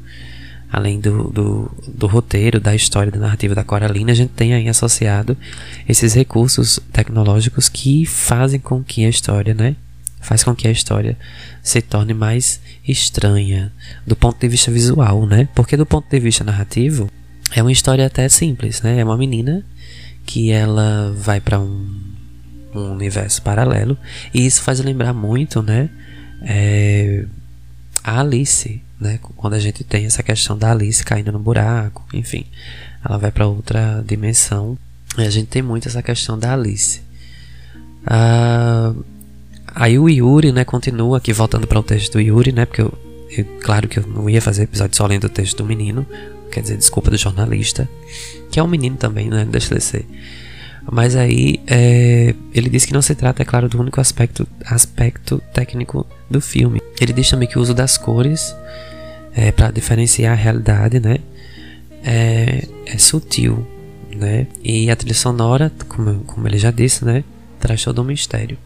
além 0.72 0.98
do, 0.98 1.30
do, 1.30 1.70
do, 1.86 2.06
roteiro, 2.08 2.58
da 2.58 2.74
história, 2.74 3.12
da 3.12 3.20
narrativa 3.20 3.54
da 3.54 3.62
Coralina, 3.62 4.10
a 4.10 4.14
gente 4.14 4.30
tem 4.30 4.54
aí 4.54 4.68
associado 4.68 5.36
esses 5.88 6.14
recursos 6.14 6.80
tecnológicos 6.92 7.68
que 7.68 8.04
fazem 8.04 8.58
com 8.58 8.82
que 8.82 9.04
a 9.04 9.08
história, 9.08 9.54
né? 9.54 9.76
Faz 10.20 10.42
com 10.42 10.52
que 10.52 10.66
a 10.66 10.70
história 10.72 11.16
se 11.62 11.80
torne 11.80 12.12
mais 12.12 12.60
estranha 12.86 13.72
do 14.04 14.16
ponto 14.16 14.40
de 14.40 14.48
vista 14.48 14.72
visual, 14.72 15.24
né? 15.26 15.48
Porque 15.54 15.76
do 15.76 15.86
ponto 15.86 16.10
de 16.10 16.18
vista 16.18 16.42
narrativo, 16.42 17.08
é 17.54 17.62
uma 17.62 17.70
história 17.70 18.04
até 18.04 18.28
simples, 18.28 18.82
né? 18.82 18.98
É 18.98 19.04
uma 19.04 19.16
menina 19.16 19.64
que 20.26 20.50
ela 20.50 21.14
vai 21.16 21.40
para 21.40 21.60
um, 21.60 21.88
um 22.74 22.92
universo 22.94 23.40
paralelo 23.42 23.96
e 24.34 24.44
isso 24.44 24.60
faz 24.60 24.80
lembrar 24.80 25.12
muito, 25.12 25.62
né? 25.62 25.88
É, 26.42 27.24
a 28.02 28.20
Alice, 28.20 28.82
né? 28.98 29.18
Quando 29.36 29.54
a 29.54 29.58
gente 29.58 29.84
tem 29.84 30.06
essa 30.06 30.22
questão 30.22 30.56
da 30.56 30.70
Alice 30.72 31.04
caindo 31.04 31.32
no 31.32 31.38
buraco, 31.38 32.04
enfim, 32.12 32.46
ela 33.04 33.18
vai 33.18 33.30
para 33.30 33.46
outra 33.46 34.02
dimensão. 34.06 34.76
E 35.18 35.22
a 35.22 35.30
gente 35.30 35.48
tem 35.48 35.62
muito 35.62 35.88
essa 35.88 36.02
questão 36.02 36.38
da 36.38 36.52
Alice. 36.52 37.00
Ah, 38.06 38.94
aí 39.66 39.98
o 39.98 40.08
Yuri, 40.08 40.52
né? 40.52 40.64
Continua 40.64 41.18
aqui 41.18 41.32
voltando 41.32 41.66
para 41.66 41.80
o 41.80 41.82
texto 41.82 42.12
do 42.12 42.20
Yuri, 42.20 42.52
né? 42.52 42.66
Porque 42.66 42.82
eu, 42.82 42.92
eu, 43.36 43.44
claro 43.60 43.88
que 43.88 43.98
eu 43.98 44.06
não 44.06 44.28
ia 44.28 44.40
fazer 44.40 44.64
episódio 44.64 44.96
só 44.96 45.06
lendo 45.06 45.24
o 45.24 45.28
texto 45.28 45.58
do 45.58 45.64
menino, 45.64 46.06
quer 46.50 46.60
dizer, 46.60 46.76
desculpa 46.76 47.10
do 47.10 47.16
jornalista, 47.16 47.88
que 48.50 48.58
é 48.58 48.62
um 48.62 48.68
menino 48.68 48.96
também, 48.96 49.28
né? 49.28 49.44
Deixa 49.44 49.72
ele 49.72 49.80
ser. 49.80 50.06
Mas 50.90 51.16
aí 51.16 51.60
é, 51.66 52.34
ele 52.54 52.68
diz 52.68 52.84
que 52.84 52.92
não 52.92 53.02
se 53.02 53.14
trata, 53.14 53.42
é 53.42 53.44
claro, 53.44 53.68
do 53.68 53.80
único 53.80 54.00
aspecto, 54.00 54.46
aspecto 54.64 55.42
técnico 55.52 56.06
do 56.28 56.40
filme. 56.40 56.80
Ele 57.00 57.12
diz 57.12 57.28
também 57.28 57.48
que 57.48 57.58
o 57.58 57.62
uso 57.62 57.74
das 57.74 57.98
cores 57.98 58.54
é, 59.34 59.52
para 59.52 59.70
diferenciar 59.70 60.32
a 60.32 60.40
realidade, 60.40 61.00
né, 61.00 61.18
é, 62.02 62.66
é, 62.86 62.98
sutil, 62.98 63.66
né, 64.14 64.46
e 64.62 64.90
a 64.90 64.96
trilha 64.96 65.14
sonora, 65.14 65.70
como, 65.88 66.20
como 66.24 66.48
ele 66.48 66.58
já 66.58 66.70
disse, 66.70 67.04
né, 67.04 67.24
traz 67.58 67.84
todo 67.84 68.02
um 68.02 68.04
mistério. 68.04 68.58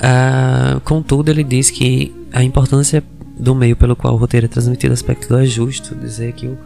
Ah, 0.00 0.80
contudo, 0.84 1.30
ele 1.30 1.44
diz 1.44 1.70
que 1.70 2.12
a 2.32 2.42
importância 2.42 3.04
do 3.38 3.54
meio 3.54 3.76
pelo 3.76 3.94
qual 3.94 4.14
o 4.14 4.16
roteiro 4.16 4.46
é 4.46 4.48
transmitido 4.48 4.92
aspecto 4.92 5.34
é 5.36 5.46
justo 5.46 5.94
dizer 5.94 6.32
que 6.32 6.46
o 6.46 6.58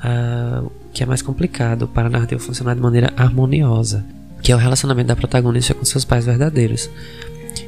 ah, 0.00 0.64
que 0.92 1.02
é 1.02 1.06
mais 1.06 1.22
complicado 1.22 1.88
para 1.88 2.08
a 2.08 2.38
funcionar 2.38 2.74
de 2.74 2.80
maneira 2.80 3.12
harmoniosa, 3.16 4.04
que 4.42 4.52
é 4.52 4.54
o 4.54 4.58
relacionamento 4.58 5.08
da 5.08 5.16
protagonista 5.16 5.74
com 5.74 5.84
seus 5.84 6.04
pais 6.04 6.26
verdadeiros. 6.26 6.90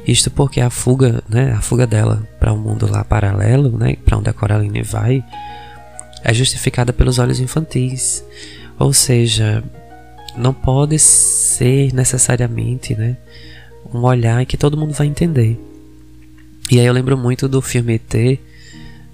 Isto 0.07 0.29
porque 0.29 0.61
a 0.61 0.69
fuga, 0.69 1.23
né, 1.27 1.51
a 1.51 1.61
fuga 1.61 1.87
dela 1.87 2.27
para 2.39 2.53
um 2.53 2.57
mundo 2.57 2.89
lá 2.89 3.03
paralelo, 3.03 3.75
né, 3.77 3.95
para 4.05 4.17
onde 4.17 4.29
a 4.29 4.33
Coraline 4.33 4.81
vai, 4.83 5.23
é 6.23 6.33
justificada 6.33 6.93
pelos 6.93 7.17
olhos 7.17 7.39
infantis. 7.39 8.23
Ou 8.77 8.93
seja, 8.93 9.63
não 10.37 10.53
pode 10.53 10.99
ser 10.99 11.93
necessariamente, 11.93 12.95
né, 12.95 13.17
um 13.93 13.99
olhar 14.01 14.45
que 14.45 14.57
todo 14.57 14.77
mundo 14.77 14.93
vai 14.93 15.07
entender. 15.07 15.59
E 16.69 16.79
aí 16.79 16.85
eu 16.85 16.93
lembro 16.93 17.17
muito 17.17 17.47
do 17.47 17.61
filme 17.61 17.95
ET, 17.95 18.39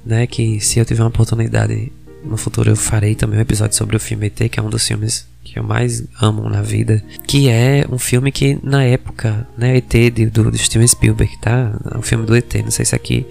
né, 0.06 0.26
que 0.26 0.60
se 0.60 0.80
eu 0.80 0.86
tiver 0.86 1.04
uma 1.04 1.10
oportunidade 1.10 1.92
no 2.24 2.38
futuro 2.38 2.70
eu 2.70 2.76
farei 2.76 3.16
também 3.16 3.40
um 3.40 3.42
episódio 3.42 3.76
sobre 3.76 3.96
o 3.96 4.00
filme 4.00 4.28
ET, 4.28 4.50
que 4.50 4.60
é 4.60 4.64
um 4.64 4.70
dos 4.70 4.88
filmes 4.88 5.28
que 5.44 5.58
eu 5.58 5.64
mais 5.64 6.04
amo 6.22 6.48
na 6.50 6.62
vida. 6.62 7.04
Que 7.28 7.50
é 7.50 7.86
um 7.90 7.98
filme 7.98 8.32
que 8.32 8.58
na 8.64 8.84
época, 8.84 9.48
né, 9.58 9.78
ET 9.78 9.92
de, 9.92 10.28
do, 10.28 10.52
do 10.52 10.58
Steven 10.58 10.88
Spielberg, 10.88 11.38
tá? 11.40 11.74
É 11.94 11.98
um 11.98 12.02
filme 12.02 12.26
do 12.26 12.36
ET. 12.36 12.54
Não 12.64 12.72
sei 12.72 12.86
se 12.86 12.96
aqui 12.96 13.26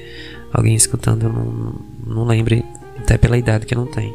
alguém 0.53 0.75
escutando 0.75 1.29
não, 1.29 1.75
não 2.07 2.25
lembre, 2.25 2.65
até 2.99 3.17
pela 3.17 3.39
idade 3.39 3.67
que 3.67 3.75
eu 3.75 3.79
não 3.79 3.87
tenho. 3.87 4.15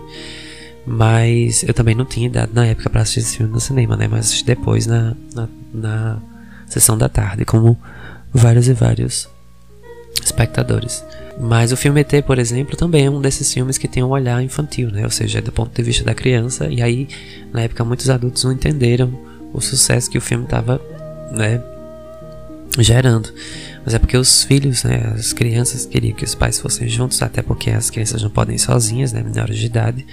Mas 0.86 1.64
eu 1.64 1.74
também 1.74 1.96
não 1.96 2.06
tinha 2.06 2.28
idade 2.28 2.52
na 2.54 2.66
época 2.66 2.90
para 2.90 3.02
assistir 3.02 3.22
esse 3.22 3.38
filme 3.38 3.52
no 3.52 3.60
cinema, 3.60 3.98
né? 3.98 4.08
Mas 4.08 4.28
assisti 4.28 4.46
depois 4.46 4.86
na, 4.86 5.16
na, 5.34 5.50
na 5.74 6.22
sessão 6.68 6.98
da 6.98 7.10
tarde, 7.10 7.44
como 7.44 7.80
vários 8.32 8.68
e 8.68 8.74
vários 8.74 9.28
espectadores. 10.24 11.04
Mas 11.40 11.72
o 11.72 11.78
filme 11.78 12.00
ET, 12.02 12.24
por 12.26 12.40
exemplo, 12.40 12.78
também 12.78 13.06
é 13.06 13.10
um 13.10 13.20
desses 13.20 13.54
filmes 13.54 13.78
que 13.78 13.88
tem 13.88 14.02
um 14.02 14.10
olhar 14.10 14.42
infantil, 14.42 14.90
né? 14.90 15.04
Ou 15.04 15.10
seja, 15.10 15.40
é 15.40 15.42
do 15.42 15.52
ponto 15.52 15.76
de 15.76 15.84
vista 15.84 16.04
da 16.04 16.14
criança. 16.14 16.68
E 16.68 16.82
aí, 16.82 17.10
na 17.52 17.62
época, 17.62 17.84
muitos 17.84 18.10
adultos 18.10 18.44
não 18.46 18.54
entenderam 18.54 19.14
o 19.54 19.60
sucesso 19.60 20.10
que 20.10 20.18
o 20.18 20.22
filme 20.22 20.46
estava, 20.46 20.82
né, 21.32 21.62
gerando. 22.80 23.34
Mas 23.84 23.94
é 23.94 24.00
porque 24.00 24.18
os 24.18 24.44
filhos, 24.44 24.84
né, 24.84 25.14
as 25.16 25.34
crianças 25.34 25.86
queriam 25.86 26.16
que 26.16 26.24
os 26.24 26.36
pais 26.36 26.60
fossem 26.60 26.88
juntos, 26.88 27.22
até 27.22 27.42
porque 27.42 27.70
as 27.70 27.90
crianças 27.90 28.22
não 28.22 28.30
podem 28.30 28.56
ir 28.56 28.60
sozinhas, 28.60 29.14
né, 29.14 29.22
menores 29.22 29.58
de 29.58 29.66
idade. 29.66 30.06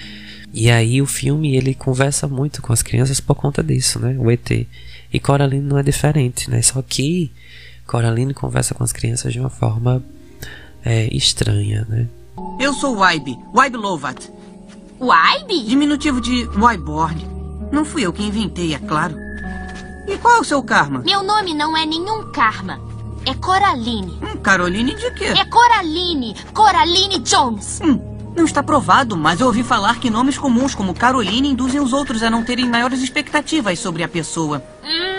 E 0.52 0.70
aí 0.70 1.00
o 1.00 1.06
filme 1.06 1.56
ele 1.56 1.74
conversa 1.74 2.28
muito 2.28 2.60
com 2.60 2.72
as 2.72 2.82
crianças 2.82 3.20
por 3.20 3.34
conta 3.34 3.62
disso, 3.62 3.98
né, 3.98 4.16
o 4.18 4.30
ET. 4.30 4.50
E 5.12 5.20
Coraline 5.20 5.64
não 5.64 5.78
é 5.78 5.82
diferente, 5.82 6.50
né, 6.50 6.60
só 6.62 6.82
que 6.82 7.30
Coraline 7.86 8.34
conversa 8.34 8.74
com 8.74 8.84
as 8.84 8.92
crianças 8.92 9.32
de 9.32 9.40
uma 9.40 9.50
forma 9.50 10.02
é, 10.84 11.08
estranha, 11.14 11.86
né. 11.88 12.06
Eu 12.58 12.72
sou 12.72 12.98
Wybe, 12.98 13.38
Wybe 13.54 13.76
Lovat. 13.76 14.30
Wybe? 15.00 15.64
Diminutivo 15.64 16.20
de 16.20 16.48
Wyborn. 16.56 17.26
Não 17.70 17.84
fui 17.84 18.06
eu 18.06 18.12
que 18.12 18.22
inventei, 18.22 18.74
é 18.74 18.78
claro. 18.78 19.16
E 20.06 20.16
qual 20.18 20.36
é 20.36 20.40
o 20.40 20.44
seu 20.44 20.62
karma? 20.62 21.00
Meu 21.00 21.22
nome 21.22 21.54
não 21.54 21.76
é 21.76 21.86
nenhum 21.86 22.30
karma. 22.32 22.80
É 23.24 23.34
Coraline. 23.34 24.18
Hum, 24.22 24.36
Caroline 24.42 24.94
de 24.94 25.10
quê? 25.12 25.26
É 25.26 25.44
Coraline. 25.44 26.34
Coraline 26.52 27.18
Jones. 27.20 27.80
Hum, 27.82 27.98
não 28.36 28.44
está 28.44 28.62
provado, 28.62 29.16
mas 29.16 29.40
eu 29.40 29.46
ouvi 29.46 29.62
falar 29.62 30.00
que 30.00 30.10
nomes 30.10 30.36
comuns 30.36 30.74
como 30.74 30.94
Caroline 30.94 31.48
induzem 31.48 31.80
os 31.80 31.92
outros 31.92 32.22
a 32.22 32.30
não 32.30 32.44
terem 32.44 32.68
maiores 32.68 33.02
expectativas 33.02 33.78
sobre 33.78 34.02
a 34.02 34.08
pessoa. 34.08 34.62
Hum. 34.84 35.11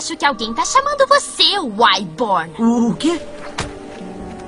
Acho 0.00 0.16
que 0.16 0.24
alguém 0.24 0.54
tá 0.54 0.64
chamando 0.64 1.06
você, 1.06 1.58
Wyborn. 1.58 2.54
O 2.58 2.94
quê? 2.94 3.20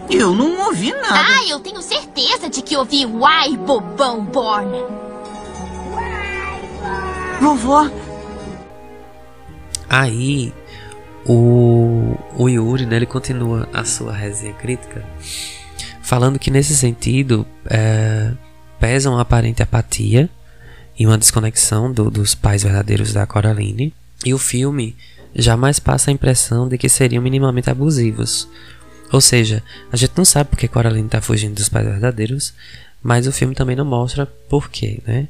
Eu 0.08 0.34
não 0.34 0.66
ouvi 0.68 0.90
nada. 0.92 1.26
Ah, 1.28 1.46
eu 1.46 1.60
tenho 1.60 1.82
certeza 1.82 2.48
de 2.48 2.62
que 2.62 2.74
ouvi 2.74 3.04
Wy 3.04 3.58
Bobão 3.58 4.24
Born. 4.24 4.82
Vovó, 7.38 7.90
Aí 9.90 10.54
o, 11.26 12.16
o 12.38 12.48
Yuri, 12.48 12.86
né, 12.86 12.96
ele 12.96 13.04
continua 13.04 13.68
a 13.74 13.84
sua 13.84 14.14
resenha 14.14 14.54
crítica, 14.54 15.04
falando 16.00 16.38
que 16.38 16.50
nesse 16.50 16.74
sentido 16.74 17.46
é, 17.66 18.32
pesa 18.80 19.10
uma 19.10 19.20
aparente 19.20 19.62
apatia 19.62 20.30
e 20.98 21.06
uma 21.06 21.18
desconexão 21.18 21.92
do, 21.92 22.10
dos 22.10 22.34
pais 22.34 22.62
verdadeiros 22.62 23.12
da 23.12 23.26
Coraline, 23.26 23.92
e 24.24 24.32
o 24.32 24.38
filme 24.38 24.96
jamais 25.34 25.78
passa 25.78 26.10
a 26.10 26.14
impressão 26.14 26.68
de 26.68 26.76
que 26.78 26.88
seriam 26.88 27.22
minimamente 27.22 27.70
abusivos. 27.70 28.48
Ou 29.12 29.20
seja, 29.20 29.62
a 29.92 29.96
gente 29.96 30.12
não 30.16 30.24
sabe 30.24 30.50
porque 30.50 30.68
Coraline 30.68 31.06
está 31.06 31.20
fugindo 31.20 31.54
dos 31.54 31.68
pais 31.68 31.86
verdadeiros, 31.86 32.54
mas 33.02 33.26
o 33.26 33.32
filme 33.32 33.54
também 33.54 33.76
não 33.76 33.84
mostra 33.84 34.26
porquê, 34.48 35.00
né? 35.06 35.28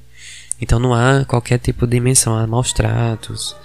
Então 0.61 0.78
não 0.78 0.94
há 0.94 1.25
qualquer 1.25 1.59
tipo 1.59 1.87
de 1.87 1.99
menção 1.99 2.37
a 2.37 2.47
maus 2.47 2.73
tratos, 2.73 3.56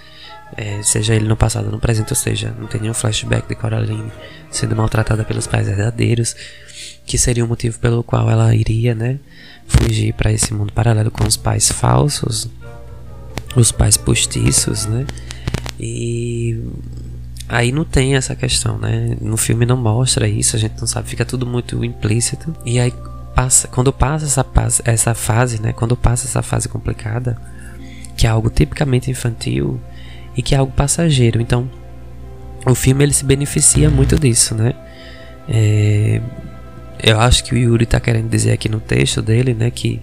é, 0.56 0.82
seja 0.82 1.13
ele 1.13 1.27
no 1.27 1.36
passado 1.36 1.65
ou 1.65 1.72
no 1.72 1.79
presente, 1.79 2.12
ou 2.12 2.15
seja, 2.15 2.56
não 2.58 2.67
tem 2.67 2.82
nenhum 2.82 2.94
flashback 2.94 3.48
de 3.48 3.56
Coraline 3.56 4.12
sendo 4.50 4.75
maltratada 4.75 5.24
pelos 5.24 5.46
pais 5.46 5.67
verdadeiros, 5.67 6.36
que 7.06 7.17
seria 7.17 7.44
o 7.44 7.48
motivo 7.48 7.77
pelo 7.79 8.03
qual 8.03 8.29
ela 8.29 8.56
iria, 8.56 8.96
né, 8.96 9.20
fugir 9.67 10.13
para 10.13 10.32
esse 10.32 10.53
mundo 10.53 10.72
paralelo 10.72 11.12
com 11.12 11.25
os 11.27 11.36
pais 11.36 11.72
falsos, 11.72 12.50
os 13.56 13.72
pais 13.72 13.98
postiços, 13.98 14.86
né, 14.86 15.06
e 15.79 16.60
aí 17.48 17.72
não 17.72 17.86
tem 17.86 18.15
essa 18.15 18.36
questão, 18.36 18.77
né, 18.77 19.15
no 19.22 19.38
filme 19.38 19.65
não 19.65 19.77
mostra 19.77 20.27
isso, 20.27 20.55
a 20.55 20.60
gente 20.60 20.79
não 20.79 20.88
sabe, 20.88 21.07
fica 21.07 21.24
tudo 21.24 21.46
muito 21.46 21.84
implícito, 21.84 22.53
e 22.65 22.79
aí 22.79 22.93
passa, 23.34 23.67
quando 23.67 23.93
passa 23.93 24.25
essa, 24.25 24.46
essa 24.84 25.13
fase, 25.13 25.62
né, 25.62 25.72
quando 25.72 25.96
passa 25.96 26.25
essa 26.27 26.41
fase 26.41 26.67
complicada, 26.67 27.38
que 28.17 28.25
é 28.25 28.29
algo 28.29 28.50
tipicamente 28.50 29.12
infantil, 29.12 29.79
e 30.38 30.41
que 30.43 30.53
é 30.53 30.60
algo 30.60 30.72
passageiro. 30.72 31.41
Então, 31.41 31.67
o 32.65 32.75
filme 32.75 33.03
ele 33.03 33.13
se 33.13 33.25
beneficia 33.25 33.89
muito 33.89 34.19
disso, 34.19 34.53
né? 34.53 34.75
É, 35.50 36.22
eu 37.01 37.19
acho 37.19 37.43
que 37.43 37.55
o 37.55 37.57
Yuri 37.57 37.86
está 37.86 38.00
querendo 38.00 38.29
dizer 38.29 38.51
aqui 38.51 38.69
no 38.69 38.79
texto 38.79 39.22
dele, 39.22 39.53
né, 39.53 39.72
que 39.72 40.00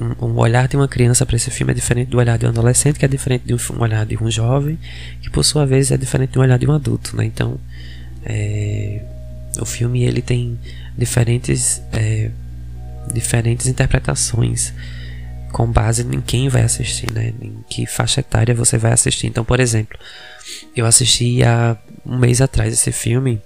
um, 0.00 0.36
olhar 0.36 0.68
de 0.68 0.76
uma 0.76 0.88
criança 0.88 1.26
para 1.26 1.36
esse 1.36 1.50
filme 1.50 1.72
é 1.72 1.74
diferente 1.74 2.08
do 2.08 2.18
olhar 2.18 2.38
de 2.38 2.46
um 2.46 2.48
adolescente, 2.48 2.98
que 2.98 3.04
é 3.04 3.08
diferente 3.08 3.44
de 3.46 3.54
um, 3.54 3.58
olhar 3.80 4.04
de 4.06 4.16
um 4.22 4.30
jovem, 4.30 4.78
que 5.20 5.30
por 5.30 5.44
sua 5.44 5.66
vez 5.66 5.90
é 5.90 5.96
diferente 5.96 6.30
do 6.30 6.40
olhar 6.40 6.58
de 6.58 6.66
um 6.66 6.72
adulto, 6.72 7.16
né? 7.16 7.24
Então, 7.24 7.58
é, 8.24 9.02
o 9.60 9.64
filme 9.64 10.04
ele 10.04 10.22
tem 10.22 10.58
diferentes 10.96 11.82
é, 11.92 12.30
diferentes 13.12 13.66
interpretações 13.66 14.72
com 15.52 15.66
base 15.66 16.02
em 16.02 16.20
quem 16.20 16.48
vai 16.48 16.62
assistir, 16.62 17.10
né? 17.12 17.32
Em 17.40 17.64
que 17.68 17.86
faixa 17.86 18.20
etária 18.20 18.54
você 18.54 18.76
vai 18.76 18.92
assistir. 18.92 19.26
Então, 19.26 19.44
por 19.44 19.60
exemplo, 19.60 19.98
eu 20.76 20.86
assisti 20.86 21.42
há 21.42 21.76
um 22.04 22.18
mês 22.18 22.40
atrás 22.40 22.72
esse 22.72 22.92
filme, 22.92 23.40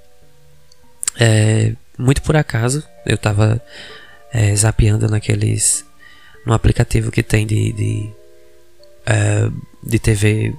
é, 1.18 1.72
muito 1.98 2.22
por 2.22 2.36
acaso. 2.36 2.82
Eu 3.06 3.16
tava 3.16 3.62
é, 4.32 4.54
zapeando 4.54 5.08
naqueles. 5.08 5.84
No 6.46 6.52
aplicativo 6.52 7.10
que 7.10 7.22
tem 7.22 7.46
de. 7.46 7.72
de, 7.72 8.10
é, 9.06 9.48
de 9.82 9.98
TV 9.98 10.54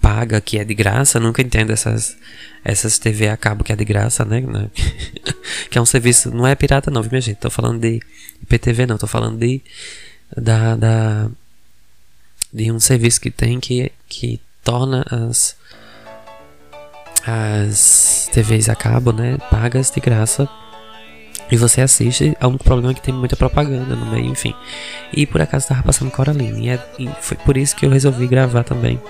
paga 0.00 0.40
que 0.40 0.58
é 0.58 0.64
de 0.64 0.74
graça, 0.74 1.20
nunca 1.20 1.42
entendo 1.42 1.70
essas 1.70 2.16
essas 2.64 2.98
TV 2.98 3.28
a 3.28 3.36
cabo 3.36 3.64
que 3.64 3.72
é 3.72 3.76
de 3.76 3.84
graça, 3.84 4.24
né? 4.24 4.42
que 5.70 5.78
é 5.78 5.80
um 5.80 5.86
serviço, 5.86 6.30
não 6.30 6.46
é 6.46 6.54
pirata 6.54 6.90
não, 6.90 7.02
viu 7.02 7.10
minha 7.10 7.20
gente? 7.20 7.36
Tô 7.36 7.50
falando 7.50 7.80
de 7.80 8.00
IPTV 8.42 8.86
não, 8.86 8.98
tô 8.98 9.06
falando 9.06 9.38
de 9.38 9.62
da, 10.36 10.76
da 10.76 11.30
de 12.52 12.70
um 12.72 12.80
serviço 12.80 13.20
que 13.20 13.30
tem 13.30 13.60
que, 13.60 13.92
que 14.08 14.40
torna 14.64 15.04
as 15.10 15.56
as 17.26 18.30
TVs 18.32 18.68
a 18.68 18.74
cabo, 18.74 19.12
né, 19.12 19.36
pagas 19.50 19.90
de 19.90 20.00
graça 20.00 20.48
e 21.50 21.56
você 21.56 21.80
assiste. 21.80 22.36
O 22.40 22.48
único 22.48 22.64
problema 22.64 22.92
é 22.92 22.94
que 22.94 23.02
tem 23.02 23.14
muita 23.14 23.36
propaganda 23.36 23.94
no 23.94 24.06
meio, 24.06 24.26
enfim. 24.26 24.54
E 25.12 25.26
por 25.26 25.40
acaso 25.40 25.64
estava 25.64 25.82
passando 25.82 26.10
Coraline 26.10 26.66
e, 26.66 26.68
é, 26.68 26.80
e 26.98 27.08
foi 27.20 27.36
por 27.36 27.56
isso 27.56 27.74
que 27.74 27.86
eu 27.86 27.90
resolvi 27.90 28.26
gravar 28.26 28.64
também 28.64 29.00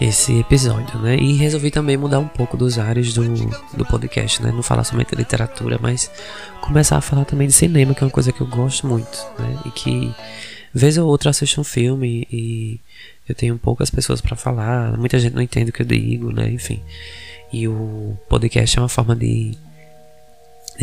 esse 0.00 0.40
episódio, 0.40 0.98
né? 1.00 1.16
E 1.16 1.34
resolvi 1.34 1.70
também 1.70 1.96
mudar 1.96 2.18
um 2.18 2.28
pouco 2.28 2.56
dos 2.56 2.78
ares 2.78 3.12
do, 3.12 3.22
do 3.76 3.84
podcast, 3.84 4.42
né? 4.42 4.50
Não 4.50 4.62
falar 4.62 4.82
somente 4.84 5.10
de 5.10 5.16
literatura, 5.16 5.78
mas 5.80 6.10
começar 6.62 6.96
a 6.96 7.02
falar 7.02 7.26
também 7.26 7.46
de 7.46 7.52
cinema, 7.52 7.94
que 7.94 8.02
é 8.02 8.06
uma 8.06 8.10
coisa 8.10 8.32
que 8.32 8.40
eu 8.40 8.46
gosto 8.46 8.86
muito, 8.86 9.18
né? 9.38 9.58
E 9.66 9.70
que 9.70 10.14
vez 10.72 10.96
ou 10.96 11.06
outra 11.06 11.30
assisto 11.30 11.60
um 11.60 11.64
filme 11.64 12.26
e 12.32 12.80
eu 13.28 13.34
tenho 13.34 13.58
poucas 13.58 13.90
pessoas 13.90 14.20
para 14.20 14.36
falar, 14.36 14.96
muita 14.96 15.18
gente 15.18 15.34
não 15.34 15.42
entende 15.42 15.70
o 15.70 15.72
que 15.72 15.82
eu 15.82 15.86
digo, 15.86 16.32
né? 16.32 16.50
Enfim. 16.50 16.80
E 17.52 17.68
o 17.68 18.16
podcast 18.28 18.78
é 18.78 18.82
uma 18.82 18.88
forma 18.88 19.14
de 19.14 19.54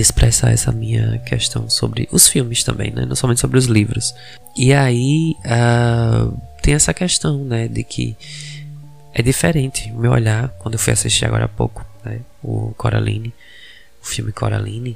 expressar 0.02 0.52
essa 0.52 0.72
minha 0.72 1.18
questão 1.20 1.70
sobre 1.70 2.08
os 2.12 2.28
filmes 2.28 2.64
também, 2.64 2.92
né? 2.92 3.06
Não 3.06 3.16
somente 3.16 3.42
sobre 3.42 3.58
os 3.58 3.66
livros. 3.66 4.14
E 4.56 4.74
aí 4.74 5.36
uh, 5.46 6.38
tem 6.62 6.74
essa 6.74 6.94
questão, 6.94 7.44
né? 7.44 7.68
De 7.68 7.84
que 7.84 8.16
é 9.14 9.22
diferente 9.22 9.92
o 9.92 10.00
meu 10.00 10.12
olhar 10.12 10.50
quando 10.60 10.76
eu 10.76 10.80
fui 10.80 10.94
assistir 10.94 11.26
agora 11.26 11.46
há 11.46 11.48
pouco, 11.48 11.86
né? 12.04 12.20
O 12.44 12.74
Coraline, 12.78 13.34
o 14.04 14.06
filme 14.06 14.32
Coraline, 14.32 14.96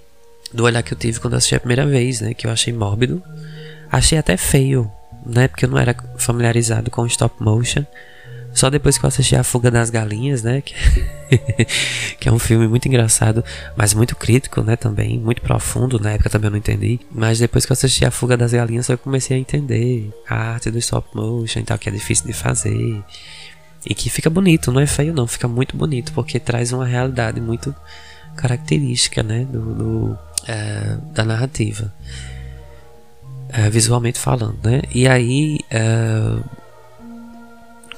do 0.53 0.63
olhar 0.63 0.83
que 0.83 0.93
eu 0.93 0.97
tive 0.97 1.19
quando 1.19 1.35
assisti 1.35 1.55
a 1.55 1.59
primeira 1.59 1.85
vez, 1.85 2.21
né? 2.21 2.33
Que 2.33 2.45
eu 2.45 2.51
achei 2.51 2.71
mórbido, 2.71 3.23
achei 3.91 4.17
até 4.17 4.37
feio, 4.37 4.91
né? 5.25 5.47
Porque 5.47 5.65
eu 5.65 5.69
não 5.69 5.77
era 5.77 5.95
familiarizado 6.17 6.91
com 6.91 7.05
stop 7.05 7.41
motion. 7.41 7.85
Só 8.53 8.69
depois 8.69 8.97
que 8.97 9.05
eu 9.05 9.07
assisti 9.07 9.35
A 9.35 9.43
Fuga 9.43 9.71
das 9.71 9.89
Galinhas, 9.89 10.43
né? 10.43 10.61
Que, 10.61 10.75
que, 12.19 12.27
é 12.29 12.31
um 12.31 12.39
filme 12.39 12.67
muito 12.67 12.87
engraçado, 12.87 13.43
mas 13.75 13.93
muito 13.93 14.15
crítico, 14.15 14.61
né? 14.61 14.75
Também, 14.75 15.17
muito 15.17 15.41
profundo. 15.41 15.99
Na 15.99 16.11
época 16.11 16.29
também 16.29 16.47
eu 16.47 16.51
não 16.51 16.57
entendi. 16.57 16.99
Mas 17.09 17.39
depois 17.39 17.65
que 17.65 17.71
eu 17.71 17.73
assisti 17.73 18.05
A 18.05 18.11
Fuga 18.11 18.35
das 18.35 18.51
Galinhas, 18.51 18.89
eu 18.89 18.97
comecei 18.97 19.37
a 19.37 19.39
entender 19.39 20.11
a 20.27 20.53
arte 20.53 20.69
do 20.69 20.77
stop 20.79 21.15
motion 21.15 21.59
e 21.59 21.63
tal, 21.63 21.77
que 21.77 21.89
é 21.89 21.91
difícil 21.91 22.27
de 22.27 22.33
fazer. 22.33 23.03
E 23.85 23.95
que 23.95 24.09
fica 24.09 24.29
bonito, 24.29 24.71
não 24.71 24.79
é 24.79 24.85
feio 24.85 25.13
não, 25.13 25.25
fica 25.25 25.47
muito 25.47 25.75
bonito, 25.75 26.13
porque 26.13 26.39
traz 26.39 26.71
uma 26.71 26.85
realidade 26.85 27.41
muito 27.41 27.73
característica, 28.35 29.23
né, 29.23 29.45
do, 29.45 29.73
do 29.73 30.19
é, 30.47 30.97
da 31.13 31.23
narrativa, 31.23 31.93
é, 33.49 33.69
visualmente 33.69 34.19
falando, 34.19 34.57
né. 34.63 34.81
E 34.93 35.07
aí, 35.07 35.59
é, 35.69 36.37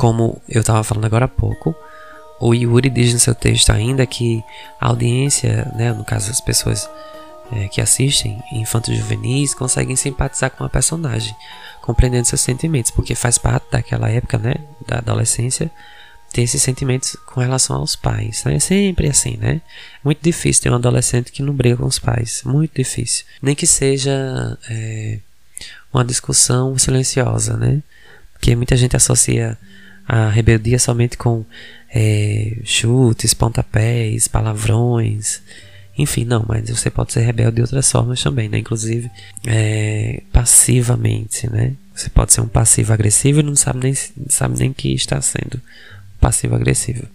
como 0.04 0.42
eu 0.50 0.60
estava 0.60 0.84
falando 0.84 1.06
agora 1.06 1.24
há 1.24 1.30
pouco, 1.30 1.74
o 2.38 2.54
Yuri 2.54 2.90
diz 2.90 3.14
no 3.14 3.20
seu 3.20 3.34
texto 3.34 3.70
ainda 3.70 4.06
que 4.06 4.44
a 4.78 4.88
audiência, 4.88 5.72
né, 5.78 5.94
no 5.94 6.04
caso 6.04 6.30
as 6.30 6.42
pessoas 6.42 6.90
é, 7.54 7.70
que 7.70 7.80
assistem 7.80 8.44
infantos 8.52 8.94
juvenis 8.98 9.54
conseguem 9.54 9.96
simpatizar 9.96 10.52
com 10.52 10.66
a 10.66 10.70
personagem, 10.70 11.34
compreendendo 11.82 12.28
seus 12.28 12.42
sentimentos, 12.42 12.92
porque 12.92 13.16
faz 13.16 13.38
parte 13.38 13.72
daquela 13.72 14.10
época, 14.10 14.38
né, 14.38 14.56
da 14.86 14.98
adolescência, 14.98 15.72
ter 16.34 16.42
esses 16.42 16.62
sentimentos 16.62 17.16
com 17.26 17.40
relação 17.40 17.78
aos 17.78 17.96
pais, 17.96 18.44
né? 18.44 18.56
É 18.56 18.60
sempre 18.60 19.08
assim, 19.08 19.38
né? 19.38 19.62
Muito 20.04 20.20
difícil 20.22 20.64
ter 20.64 20.70
um 20.70 20.76
adolescente 20.76 21.32
que 21.32 21.42
não 21.42 21.54
briga 21.54 21.78
com 21.78 21.86
os 21.86 22.00
pais, 22.00 22.42
muito 22.44 22.76
difícil. 22.76 23.24
Nem 23.42 23.56
que 23.56 23.66
seja 23.66 24.58
é, 24.70 25.20
uma 25.94 26.04
discussão 26.04 26.78
silenciosa, 26.78 27.56
né? 27.56 27.82
Porque 28.34 28.54
muita 28.54 28.76
gente 28.76 28.98
associa 28.98 29.58
a 30.08 30.30
rebeldia 30.30 30.80
somente 30.80 31.18
com 31.18 31.46
é, 31.94 32.58
chutes, 32.64 33.34
pontapés, 33.34 34.28
palavrões, 34.28 35.42
enfim, 35.98 36.26
não, 36.26 36.44
mas 36.48 36.70
você 36.70 36.90
pode 36.90 37.14
ser 37.14 37.22
rebelde 37.22 37.58
de 37.58 37.62
outras 37.62 37.90
formas 37.92 38.22
também, 38.22 38.50
né? 38.50 38.58
Inclusive 38.58 39.12
é, 39.46 40.24
passivamente, 40.32 41.48
né? 41.50 41.74
Você 41.94 42.10
pode 42.10 42.34
ser 42.34 42.42
um 42.42 42.48
passivo 42.48 42.92
agressivo 42.94 43.40
e 43.40 43.44
não 43.44 43.56
sabe 43.56 43.80
nem, 43.84 43.94
sabe 44.28 44.58
nem 44.58 44.74
que 44.74 44.94
está 44.94 45.22
sendo 45.22 45.62
passivo 46.20 46.56
agressivo. 46.56 47.06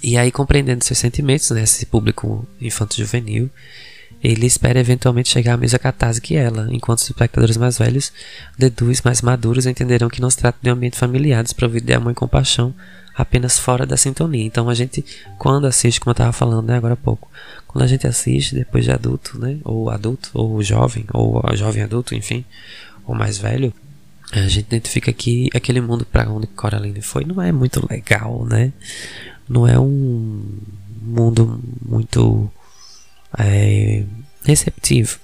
E 0.00 0.16
aí, 0.16 0.30
compreendendo 0.30 0.84
seus 0.84 0.98
sentimentos, 0.98 1.50
né? 1.50 1.62
Esse 1.62 1.86
público 1.86 2.46
infanto-juvenil, 2.60 3.50
ele 4.24 4.46
espera 4.46 4.80
eventualmente 4.80 5.28
chegar 5.28 5.52
à 5.52 5.56
mesma 5.58 5.78
catarse 5.78 6.18
que 6.18 6.34
ela, 6.34 6.66
enquanto 6.70 7.00
os 7.00 7.04
espectadores 7.04 7.58
mais 7.58 7.76
velhos, 7.76 8.10
deduz 8.56 9.02
mais 9.02 9.20
maduros, 9.20 9.66
entenderão 9.66 10.08
que 10.08 10.22
não 10.22 10.30
se 10.30 10.38
trata 10.38 10.56
de 10.62 10.70
um 10.70 10.72
ambiente 10.72 10.96
familiar 10.96 11.42
desprovido 11.42 11.84
de 11.84 11.92
amor 11.92 12.12
e 12.12 12.14
compaixão, 12.14 12.74
apenas 13.14 13.58
fora 13.58 13.84
da 13.84 13.98
sintonia. 13.98 14.42
Então 14.42 14.70
a 14.70 14.74
gente, 14.74 15.04
quando 15.38 15.66
assiste, 15.66 16.00
como 16.00 16.12
eu 16.12 16.14
estava 16.14 16.32
falando 16.32 16.68
né, 16.68 16.76
agora 16.78 16.94
há 16.94 16.96
pouco, 16.96 17.30
quando 17.68 17.84
a 17.84 17.86
gente 17.86 18.06
assiste 18.06 18.54
depois 18.54 18.86
de 18.86 18.92
adulto, 18.92 19.38
né, 19.38 19.58
ou 19.62 19.90
adulto, 19.90 20.30
ou 20.32 20.62
jovem, 20.62 21.04
ou 21.12 21.42
jovem 21.54 21.82
adulto, 21.82 22.14
enfim, 22.14 22.46
ou 23.04 23.14
mais 23.14 23.36
velho, 23.36 23.74
a 24.32 24.48
gente 24.48 24.60
identifica 24.60 25.12
que 25.12 25.50
aquele 25.54 25.82
mundo 25.82 26.06
para 26.06 26.30
onde 26.30 26.46
Coraline 26.46 27.02
foi 27.02 27.26
não 27.26 27.42
é 27.42 27.52
muito 27.52 27.86
legal, 27.90 28.46
né? 28.46 28.72
Não 29.46 29.68
é 29.68 29.78
um 29.78 30.42
mundo 31.02 31.60
muito 31.84 32.50
é, 33.38 34.02
receptivo. 34.44 35.18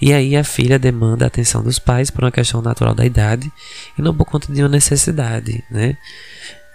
E 0.00 0.12
aí 0.12 0.36
a 0.36 0.42
filha 0.42 0.78
demanda 0.78 1.24
a 1.24 1.28
atenção 1.28 1.62
dos 1.62 1.78
pais 1.78 2.10
por 2.10 2.24
uma 2.24 2.32
questão 2.32 2.60
natural 2.60 2.94
da 2.94 3.04
idade 3.04 3.50
e 3.96 4.02
não 4.02 4.14
por 4.14 4.24
conta 4.24 4.52
de 4.52 4.60
uma 4.60 4.68
necessidade, 4.68 5.62
né? 5.70 5.96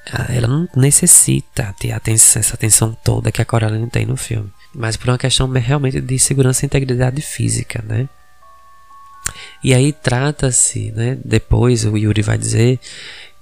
Ah, 0.09 0.27
ela 0.29 0.47
não 0.47 0.69
necessita 0.75 1.75
ter 1.77 1.91
atenção, 1.91 2.39
essa 2.39 2.53
atenção 2.53 2.97
toda 3.03 3.31
que 3.31 3.41
a 3.41 3.45
Coraline 3.45 3.89
tem 3.89 4.05
no 4.05 4.15
filme, 4.15 4.49
mas 4.73 4.95
por 4.95 5.09
uma 5.09 5.17
questão 5.17 5.49
realmente 5.51 5.99
de 5.99 6.17
segurança 6.17 6.63
e 6.63 6.67
integridade 6.67 7.21
física, 7.21 7.83
né? 7.85 8.07
E 9.61 9.73
aí 9.73 9.91
trata-se, 9.91 10.91
né, 10.91 11.17
depois 11.25 11.83
o 11.83 11.97
Yuri 11.97 12.21
vai 12.21 12.37
dizer, 12.37 12.79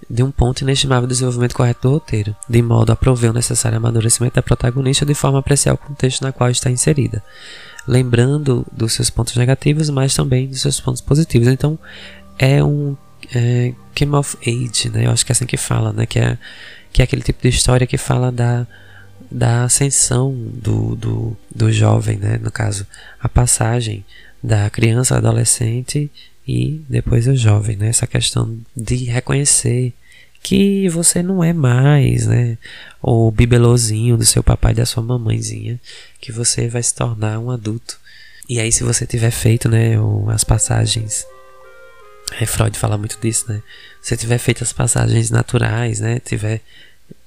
de 0.09 0.23
um 0.23 0.31
ponto 0.31 0.61
inestimável 0.61 1.07
de 1.07 1.13
desenvolvimento 1.13 1.55
correto 1.55 1.81
do 1.81 1.93
roteiro, 1.93 2.35
de 2.47 2.61
modo 2.61 2.91
a 2.91 2.95
prover 2.95 3.31
o 3.31 3.33
necessário 3.33 3.77
amadurecimento 3.77 4.35
da 4.35 4.43
protagonista 4.43 5.05
de 5.05 5.13
forma 5.13 5.37
a 5.37 5.39
apreciar 5.39 5.73
o 5.73 5.77
contexto 5.77 6.21
na 6.21 6.31
qual 6.31 6.49
está 6.49 6.69
inserida, 6.69 7.23
lembrando 7.87 8.65
dos 8.71 8.93
seus 8.93 9.09
pontos 9.09 9.35
negativos, 9.35 9.89
mas 9.89 10.15
também 10.15 10.47
dos 10.47 10.61
seus 10.61 10.79
pontos 10.79 11.01
positivos. 11.01 11.47
Então, 11.47 11.77
é 12.37 12.63
um 12.63 12.95
é, 13.33 13.73
Came 13.93 14.15
of 14.15 14.37
Age, 14.41 14.89
né? 14.89 15.05
Eu 15.05 15.11
acho 15.11 15.25
que 15.25 15.31
é 15.31 15.33
assim 15.33 15.45
que 15.45 15.57
fala, 15.57 15.91
né? 15.91 16.05
Que 16.05 16.19
é, 16.19 16.37
que 16.91 17.01
é 17.01 17.05
aquele 17.05 17.21
tipo 17.21 17.41
de 17.41 17.49
história 17.49 17.87
que 17.87 17.97
fala 17.97 18.31
da, 18.31 18.67
da 19.31 19.63
ascensão 19.63 20.33
do, 20.33 20.95
do, 20.95 21.37
do 21.53 21.71
jovem, 21.71 22.17
né? 22.17 22.39
No 22.41 22.51
caso, 22.51 22.85
a 23.19 23.27
passagem 23.27 24.05
da 24.43 24.69
criança, 24.69 25.17
adolescente 25.17 26.11
e 26.47 26.81
depois 26.88 27.27
o 27.27 27.36
jovem, 27.36 27.75
né? 27.75 27.89
Essa 27.89 28.08
questão 28.08 28.58
de 28.75 28.95
reconhecer 29.05 29.93
que 30.41 30.88
você 30.89 31.23
não 31.23 31.43
é 31.43 31.53
mais, 31.53 32.27
né? 32.27 32.58
O 33.01 33.31
bibelozinho 33.31 34.17
do 34.17 34.25
seu 34.25 34.43
papai 34.43 34.73
e 34.73 34.75
da 34.75 34.86
sua 34.86 35.01
mamãezinha, 35.01 35.79
que 36.21 36.31
você 36.31 36.67
vai 36.67 36.84
se 36.84 36.93
tornar 36.93 37.39
um 37.39 37.49
adulto. 37.49 37.99
E 38.47 38.60
aí, 38.60 38.71
se 38.71 38.84
você 38.84 39.08
tiver 39.08 39.31
feito, 39.31 39.67
né, 39.67 39.95
as 40.31 40.43
passagens 40.43 41.25
é, 42.39 42.45
Freud 42.45 42.77
fala 42.77 42.97
muito 42.97 43.19
disso, 43.19 43.45
né? 43.47 43.62
Se 44.01 44.15
tiver 44.17 44.38
feito 44.38 44.63
as 44.63 44.73
passagens 44.73 45.29
naturais, 45.29 45.99
né? 45.99 46.19
Tiver 46.19 46.62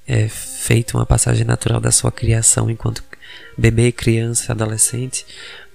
é, 0.07 0.27
feito 0.27 0.97
uma 0.97 1.05
passagem 1.05 1.45
natural 1.45 1.79
da 1.79 1.91
sua 1.91 2.11
criação 2.11 2.69
enquanto 2.69 3.03
bebê, 3.57 3.91
criança, 3.91 4.51
adolescente, 4.51 5.25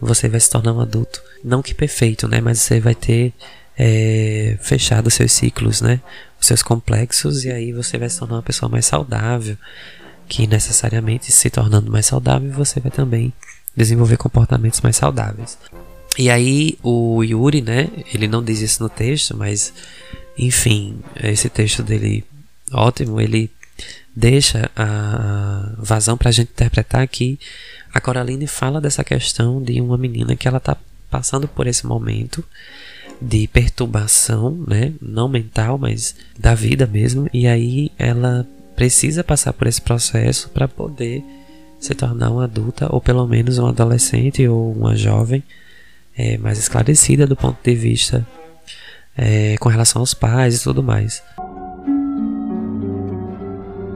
você 0.04 0.28
vai 0.28 0.38
se 0.38 0.50
tornar 0.50 0.72
um 0.72 0.80
adulto. 0.80 1.22
Não 1.42 1.62
que 1.62 1.74
perfeito, 1.74 2.28
né? 2.28 2.40
Mas 2.40 2.60
você 2.60 2.78
vai 2.78 2.94
ter 2.94 3.32
é, 3.76 4.56
fechado 4.60 5.10
seus 5.10 5.32
ciclos, 5.32 5.80
né? 5.80 6.00
Os 6.40 6.46
seus 6.46 6.62
complexos, 6.62 7.44
e 7.44 7.50
aí 7.50 7.72
você 7.72 7.96
vai 7.96 8.08
se 8.08 8.18
tornar 8.18 8.36
uma 8.36 8.42
pessoa 8.42 8.68
mais 8.68 8.86
saudável. 8.86 9.56
Que 10.28 10.46
necessariamente 10.46 11.30
se 11.32 11.50
tornando 11.50 11.90
mais 11.90 12.06
saudável, 12.06 12.50
você 12.52 12.80
vai 12.80 12.90
também 12.90 13.32
desenvolver 13.76 14.16
comportamentos 14.16 14.80
mais 14.80 14.96
saudáveis. 14.96 15.58
E 16.18 16.30
aí 16.30 16.78
o 16.82 17.22
Yuri, 17.22 17.60
né? 17.60 17.88
Ele 18.12 18.28
não 18.28 18.42
diz 18.42 18.60
isso 18.60 18.82
no 18.82 18.88
texto, 18.88 19.36
mas 19.36 19.72
enfim, 20.36 20.98
esse 21.22 21.48
texto 21.48 21.82
dele 21.82 22.24
ótimo, 22.72 23.20
ele 23.20 23.50
deixa 24.14 24.70
a 24.76 25.72
vazão 25.78 26.16
para 26.16 26.28
a 26.28 26.32
gente 26.32 26.50
interpretar 26.50 27.06
que 27.08 27.38
a 27.92 28.00
Coraline 28.00 28.46
fala 28.46 28.80
dessa 28.80 29.04
questão 29.04 29.62
de 29.62 29.80
uma 29.80 29.96
menina 29.96 30.36
que 30.36 30.48
ela 30.48 30.58
está 30.58 30.76
passando 31.10 31.46
por 31.46 31.66
esse 31.66 31.86
momento 31.86 32.44
de 33.20 33.46
perturbação, 33.46 34.64
né? 34.66 34.92
Não 35.00 35.28
mental, 35.28 35.78
mas 35.78 36.14
da 36.38 36.54
vida 36.54 36.86
mesmo. 36.86 37.28
E 37.32 37.46
aí 37.46 37.90
ela 37.98 38.46
precisa 38.74 39.22
passar 39.22 39.52
por 39.52 39.66
esse 39.66 39.80
processo 39.80 40.48
para 40.50 40.66
poder 40.66 41.22
se 41.78 41.94
tornar 41.94 42.30
uma 42.30 42.44
adulta 42.44 42.88
ou 42.92 43.00
pelo 43.00 43.26
menos 43.26 43.58
um 43.58 43.66
adolescente 43.66 44.46
ou 44.48 44.72
uma 44.72 44.96
jovem 44.96 45.42
é, 46.16 46.38
mais 46.38 46.58
esclarecida 46.58 47.26
do 47.26 47.36
ponto 47.36 47.58
de 47.62 47.74
vista 47.74 48.26
é, 49.16 49.56
com 49.58 49.68
relação 49.68 50.00
aos 50.00 50.14
pais 50.14 50.56
e 50.56 50.62
tudo 50.62 50.82
mais. 50.82 51.22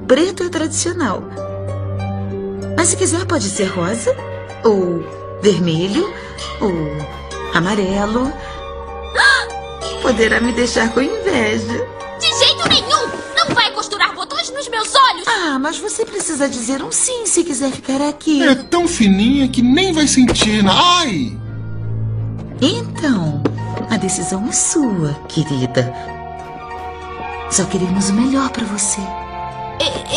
Preto 0.08 0.42
é 0.42 0.48
tradicional. 0.48 1.22
Mas 2.74 2.88
se 2.88 2.96
quiser 2.96 3.26
pode 3.26 3.44
ser 3.50 3.66
rosa, 3.66 4.16
ou 4.64 5.04
vermelho, 5.42 6.10
ou 6.62 6.72
amarelo. 7.54 8.32
Poderá 10.00 10.40
me 10.40 10.52
deixar 10.52 10.90
com 10.94 11.02
inveja. 11.02 11.86
De 12.18 12.38
jeito 12.38 12.68
nenhum! 12.70 13.10
Não 13.36 13.54
vai 13.54 13.70
costurar 13.72 14.14
botões 14.14 14.50
nos 14.50 14.66
meus 14.68 14.94
olhos! 14.94 15.28
Ah, 15.28 15.58
mas 15.58 15.78
você 15.78 16.06
precisa 16.06 16.48
dizer 16.48 16.82
um 16.82 16.90
sim 16.90 17.26
se 17.26 17.44
quiser 17.44 17.70
ficar 17.70 18.00
aqui. 18.00 18.42
É 18.42 18.54
tão 18.54 18.88
fininha 18.88 19.48
que 19.48 19.60
nem 19.60 19.92
vai 19.92 20.06
sentir. 20.06 20.62
Na... 20.62 20.72
Ai! 21.00 21.36
Então, 22.62 23.42
a 23.90 23.98
decisão 23.98 24.48
é 24.48 24.52
sua, 24.52 25.12
querida. 25.28 25.92
Só 27.50 27.64
queremos 27.64 28.08
o 28.08 28.14
melhor 28.14 28.48
para 28.48 28.64
você. 28.64 29.02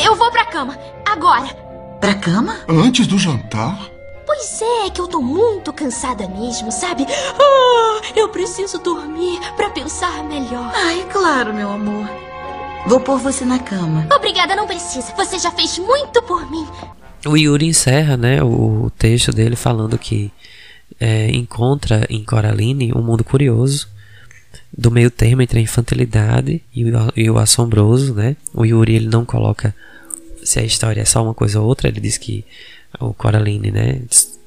Eu 0.04 0.16
vou 0.16 0.32
pra 0.32 0.46
cama, 0.46 0.78
agora. 1.06 1.48
Pra 2.00 2.16
cama? 2.16 2.58
Antes 2.68 3.08
do 3.08 3.18
jantar? 3.18 3.80
Pois 4.26 4.62
é, 4.62 4.90
que 4.90 5.02
eu 5.02 5.08
tô 5.08 5.22
muito 5.22 5.72
cansada 5.74 6.28
mesmo, 6.28 6.72
sabe? 6.72 7.06
Ah, 7.08 8.02
eu 8.16 8.30
preciso 8.30 8.80
dormir 8.80 9.40
pra 9.56 9.70
pensar 9.70 10.24
melhor. 10.24 10.72
Ai, 10.74 11.06
claro, 11.12 11.54
meu 11.54 11.70
amor. 11.70 12.10
Vou 12.88 13.00
pôr 13.00 13.20
você 13.20 13.46
na 13.46 13.60
cama. 13.60 14.08
Obrigada, 14.16 14.56
não 14.56 14.66
precisa. 14.66 15.14
Você 15.16 15.38
já 15.38 15.52
fez 15.52 15.78
muito 15.78 16.22
por 16.24 16.50
mim. 16.50 16.66
O 17.26 17.38
Yuri 17.38 17.68
encerra 17.68 18.18
né, 18.18 18.42
o 18.42 18.92
texto 18.98 19.32
dele 19.32 19.56
falando 19.56 19.98
que 19.98 20.32
é, 21.00 21.30
encontra 21.30 22.08
em 22.10 22.24
Coraline 22.24 22.92
um 22.96 23.02
mundo 23.02 23.24
curioso 23.24 23.88
do 24.76 24.90
meio 24.90 25.12
termo 25.12 25.42
entre 25.42 25.60
a 25.60 25.62
infantilidade 25.62 26.62
e 26.74 26.86
o, 26.86 26.90
e 27.16 27.30
o 27.30 27.38
assombroso, 27.38 28.14
né? 28.14 28.36
O 28.54 28.66
Yuri 28.66 28.96
ele 28.96 29.08
não 29.08 29.26
coloca 29.26 29.76
se 30.44 30.60
a 30.60 30.64
história 30.64 31.02
é 31.02 31.06
só 31.06 31.24
uma 31.24 31.34
coisa 31.34 31.60
ou 31.60 31.68
outra, 31.68 31.88
ele 31.88 32.00
diz 32.00 32.18
que 32.18 32.44
o 33.00 33.14
Coraline, 33.14 33.72
né, 33.72 34.02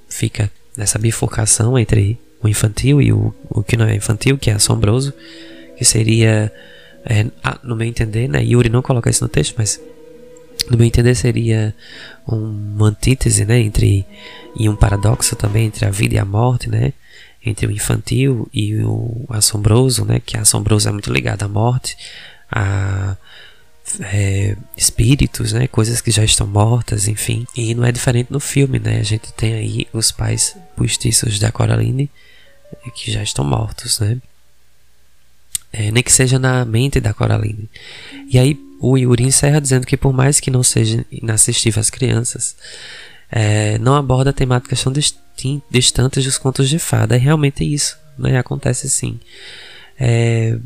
fica 0.09 0.51
nessa 0.77 0.99
bifurcação 0.99 1.79
entre 1.79 2.19
o 2.43 2.49
infantil 2.49 3.01
e 3.01 3.13
o, 3.13 3.35
o 3.49 3.63
que 3.63 3.77
não 3.77 3.87
é 3.87 3.95
infantil, 3.95 4.37
que 4.37 4.51
é 4.51 4.55
assombroso, 4.55 5.13
que 5.77 5.85
seria, 5.85 6.53
é, 7.05 7.27
no 7.63 7.77
meu 7.77 7.87
entender, 7.87 8.29
né, 8.29 8.45
Yuri 8.45 8.69
não 8.69 8.83
coloca 8.83 9.09
isso 9.09 9.25
no 9.25 9.29
texto, 9.29 9.55
mas 9.57 9.81
no 10.71 10.77
meu 10.77 10.87
entender 10.87 11.15
seria 11.15 11.75
uma 12.27 12.89
antítese, 12.89 13.45
né, 13.45 13.61
entre 13.61 14.05
e 14.57 14.69
um 14.69 14.77
paradoxo 14.77 15.35
também 15.37 15.67
entre 15.67 15.85
a 15.85 15.91
vida 15.91 16.15
e 16.15 16.19
a 16.19 16.25
morte, 16.25 16.69
né, 16.69 16.93
entre 17.45 17.67
o 17.67 17.71
infantil 17.71 18.49
e 18.53 18.77
o 18.77 19.27
assombroso, 19.29 20.05
né, 20.05 20.21
que 20.25 20.37
assombroso 20.37 20.89
é 20.89 20.93
muito 20.93 21.13
ligado 21.13 21.43
à 21.43 21.49
morte, 21.49 21.97
a 22.51 23.17
é, 24.01 24.57
espíritos, 24.77 25.53
né, 25.53 25.67
coisas 25.67 26.01
que 26.01 26.11
já 26.11 26.25
estão 26.25 26.47
mortas, 26.47 27.07
enfim. 27.07 27.47
E 27.55 27.75
não 27.75 27.85
é 27.85 27.93
diferente 27.93 28.33
no 28.33 28.41
filme, 28.41 28.79
né? 28.79 28.99
A 28.99 29.03
gente 29.03 29.33
tem 29.35 29.55
aí 29.55 29.87
os 29.93 30.11
pais 30.11 30.57
postiços 30.77 31.39
da 31.39 31.53
Coraline 31.53 32.11
que 32.95 33.13
já 33.13 33.23
estão 33.23 33.45
mortos, 33.45 34.01
né? 34.01 34.19
É, 35.73 35.91
nem 35.91 36.03
que 36.03 36.13
seja 36.13 36.39
na 36.39 36.65
mente 36.65 37.01
da 37.01 37.13
Coraline. 37.13 37.69
E 38.29 38.39
aí 38.39 38.59
o 38.81 38.97
Yuri 38.97 39.25
encerra 39.25 39.61
dizendo 39.61 39.87
que 39.87 39.97
por 39.97 40.13
mais 40.13 40.41
que 40.41 40.51
não 40.51 40.63
seja 40.63 41.05
inassistível 41.11 41.81
às 41.81 41.91
crianças, 41.91 42.57
é, 43.31 43.79
não 43.79 43.95
aborda 43.95 44.33
temáticas 44.33 44.83
tão 44.83 44.93
distantes 45.71 46.25
dos 46.25 46.39
contos 46.39 46.69
de 46.69 46.79
fada. 46.79 47.17
É 47.17 47.19
realmente 47.19 47.65
isso, 47.65 47.97
né? 48.19 48.39
Acontece 48.39 48.89
sim. 48.89 49.19
É, 49.99 50.59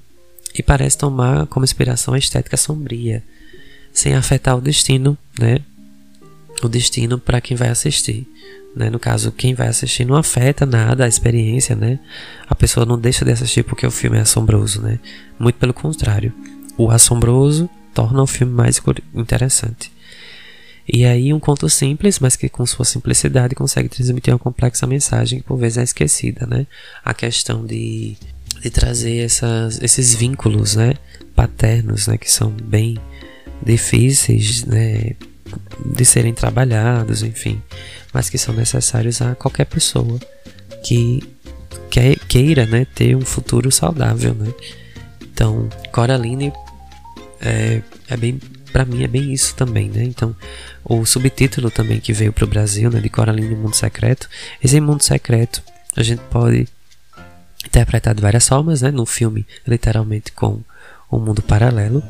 e 0.58 0.62
parece 0.62 0.98
tomar 0.98 1.46
como 1.46 1.64
inspiração 1.64 2.14
a 2.14 2.18
estética 2.18 2.56
sombria 2.56 3.22
sem 3.92 4.14
afetar 4.14 4.56
o 4.56 4.60
destino, 4.60 5.16
né? 5.38 5.58
O 6.62 6.68
destino 6.68 7.18
para 7.18 7.40
quem 7.40 7.56
vai 7.56 7.68
assistir. 7.68 8.26
Né? 8.74 8.90
No 8.90 8.98
caso, 8.98 9.32
quem 9.32 9.54
vai 9.54 9.68
assistir 9.68 10.04
não 10.04 10.16
afeta 10.16 10.66
nada 10.66 11.04
a 11.04 11.08
experiência, 11.08 11.74
né? 11.74 11.98
A 12.48 12.54
pessoa 12.54 12.86
não 12.86 12.98
deixa 12.98 13.24
de 13.24 13.32
assistir 13.32 13.64
porque 13.64 13.86
o 13.86 13.90
filme 13.90 14.18
é 14.18 14.20
assombroso, 14.20 14.82
né? 14.82 15.00
Muito 15.38 15.56
pelo 15.56 15.74
contrário. 15.74 16.32
O 16.76 16.90
assombroso 16.90 17.68
torna 17.94 18.22
o 18.22 18.26
filme 18.26 18.52
mais 18.52 18.80
interessante. 19.14 19.90
E 20.90 21.04
aí 21.04 21.34
um 21.34 21.38
conto 21.38 21.68
simples, 21.68 22.18
mas 22.18 22.34
que 22.34 22.48
com 22.48 22.64
sua 22.64 22.84
simplicidade 22.84 23.54
consegue 23.54 23.90
transmitir 23.90 24.32
uma 24.32 24.38
complexa 24.38 24.86
mensagem 24.86 25.40
que 25.40 25.44
por 25.44 25.58
vezes 25.58 25.78
é 25.78 25.82
esquecida, 25.82 26.46
né? 26.46 26.66
A 27.04 27.12
questão 27.12 27.66
de, 27.66 28.16
de 28.62 28.70
trazer 28.70 29.18
essas, 29.18 29.82
esses 29.82 30.14
vínculos, 30.14 30.76
né? 30.76 30.94
Paternos, 31.34 32.06
né? 32.06 32.16
Que 32.16 32.30
são 32.30 32.50
bem 32.50 32.96
difíceis, 33.62 34.64
né? 34.64 35.14
De 35.84 36.04
serem 36.06 36.32
trabalhados, 36.32 37.22
enfim, 37.22 37.62
mas 38.12 38.30
que 38.30 38.38
são 38.38 38.54
necessários 38.54 39.20
a 39.20 39.34
qualquer 39.34 39.66
pessoa 39.66 40.18
que 40.82 41.22
queira, 42.28 42.64
né? 42.64 42.86
Ter 42.94 43.14
um 43.14 43.20
futuro 43.20 43.70
saudável, 43.70 44.32
né? 44.34 44.52
Então, 45.20 45.68
Coraline 45.92 46.50
é, 47.40 47.82
é 48.08 48.16
bem 48.16 48.40
para 48.72 48.84
mim 48.84 49.02
é 49.02 49.08
bem 49.08 49.32
isso 49.32 49.54
também, 49.54 49.88
né? 49.88 50.04
Então, 50.04 50.34
o 50.84 51.04
subtítulo 51.04 51.70
também 51.70 52.00
que 52.00 52.12
veio 52.12 52.32
para 52.32 52.44
o 52.44 52.48
Brasil, 52.48 52.90
né, 52.90 53.00
de 53.00 53.08
Coraline 53.08 53.54
Mundo 53.54 53.74
Secreto. 53.74 54.28
Esse 54.62 54.80
Mundo 54.80 55.02
Secreto 55.02 55.62
a 55.96 56.02
gente 56.02 56.20
pode 56.30 56.68
interpretar 57.66 58.14
de 58.14 58.22
várias 58.22 58.46
formas, 58.46 58.82
né? 58.82 58.90
No 58.90 59.04
filme, 59.04 59.46
literalmente 59.66 60.32
com 60.32 60.60
um 61.10 61.18
mundo 61.18 61.42
paralelo. 61.42 62.02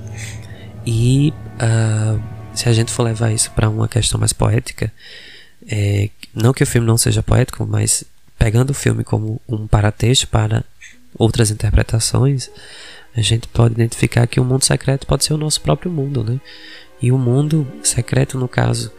E 0.86 1.32
uh, 1.56 2.20
se 2.54 2.68
a 2.68 2.72
gente 2.72 2.90
for 2.90 3.02
levar 3.02 3.30
isso 3.32 3.50
para 3.52 3.68
uma 3.68 3.88
questão 3.88 4.18
mais 4.18 4.32
poética, 4.32 4.92
é, 5.66 6.10
não 6.34 6.52
que 6.52 6.62
o 6.62 6.66
filme 6.66 6.86
não 6.86 6.96
seja 6.96 7.22
poético, 7.22 7.66
mas 7.66 8.04
pegando 8.38 8.70
o 8.70 8.74
filme 8.74 9.04
como 9.04 9.40
um 9.48 9.66
paratexto 9.66 10.28
para 10.28 10.64
outras 11.16 11.50
interpretações, 11.50 12.50
a 13.18 13.22
gente 13.22 13.48
pode 13.48 13.74
identificar 13.74 14.26
que 14.26 14.40
o 14.40 14.44
mundo 14.44 14.64
secreto 14.64 15.06
pode 15.06 15.24
ser 15.24 15.34
o 15.34 15.38
nosso 15.38 15.60
próprio 15.60 15.90
mundo, 15.90 16.22
né? 16.22 16.40
E 17.00 17.12
o 17.12 17.18
mundo 17.18 17.66
secreto, 17.82 18.38
no 18.38 18.48
caso, 18.48 18.92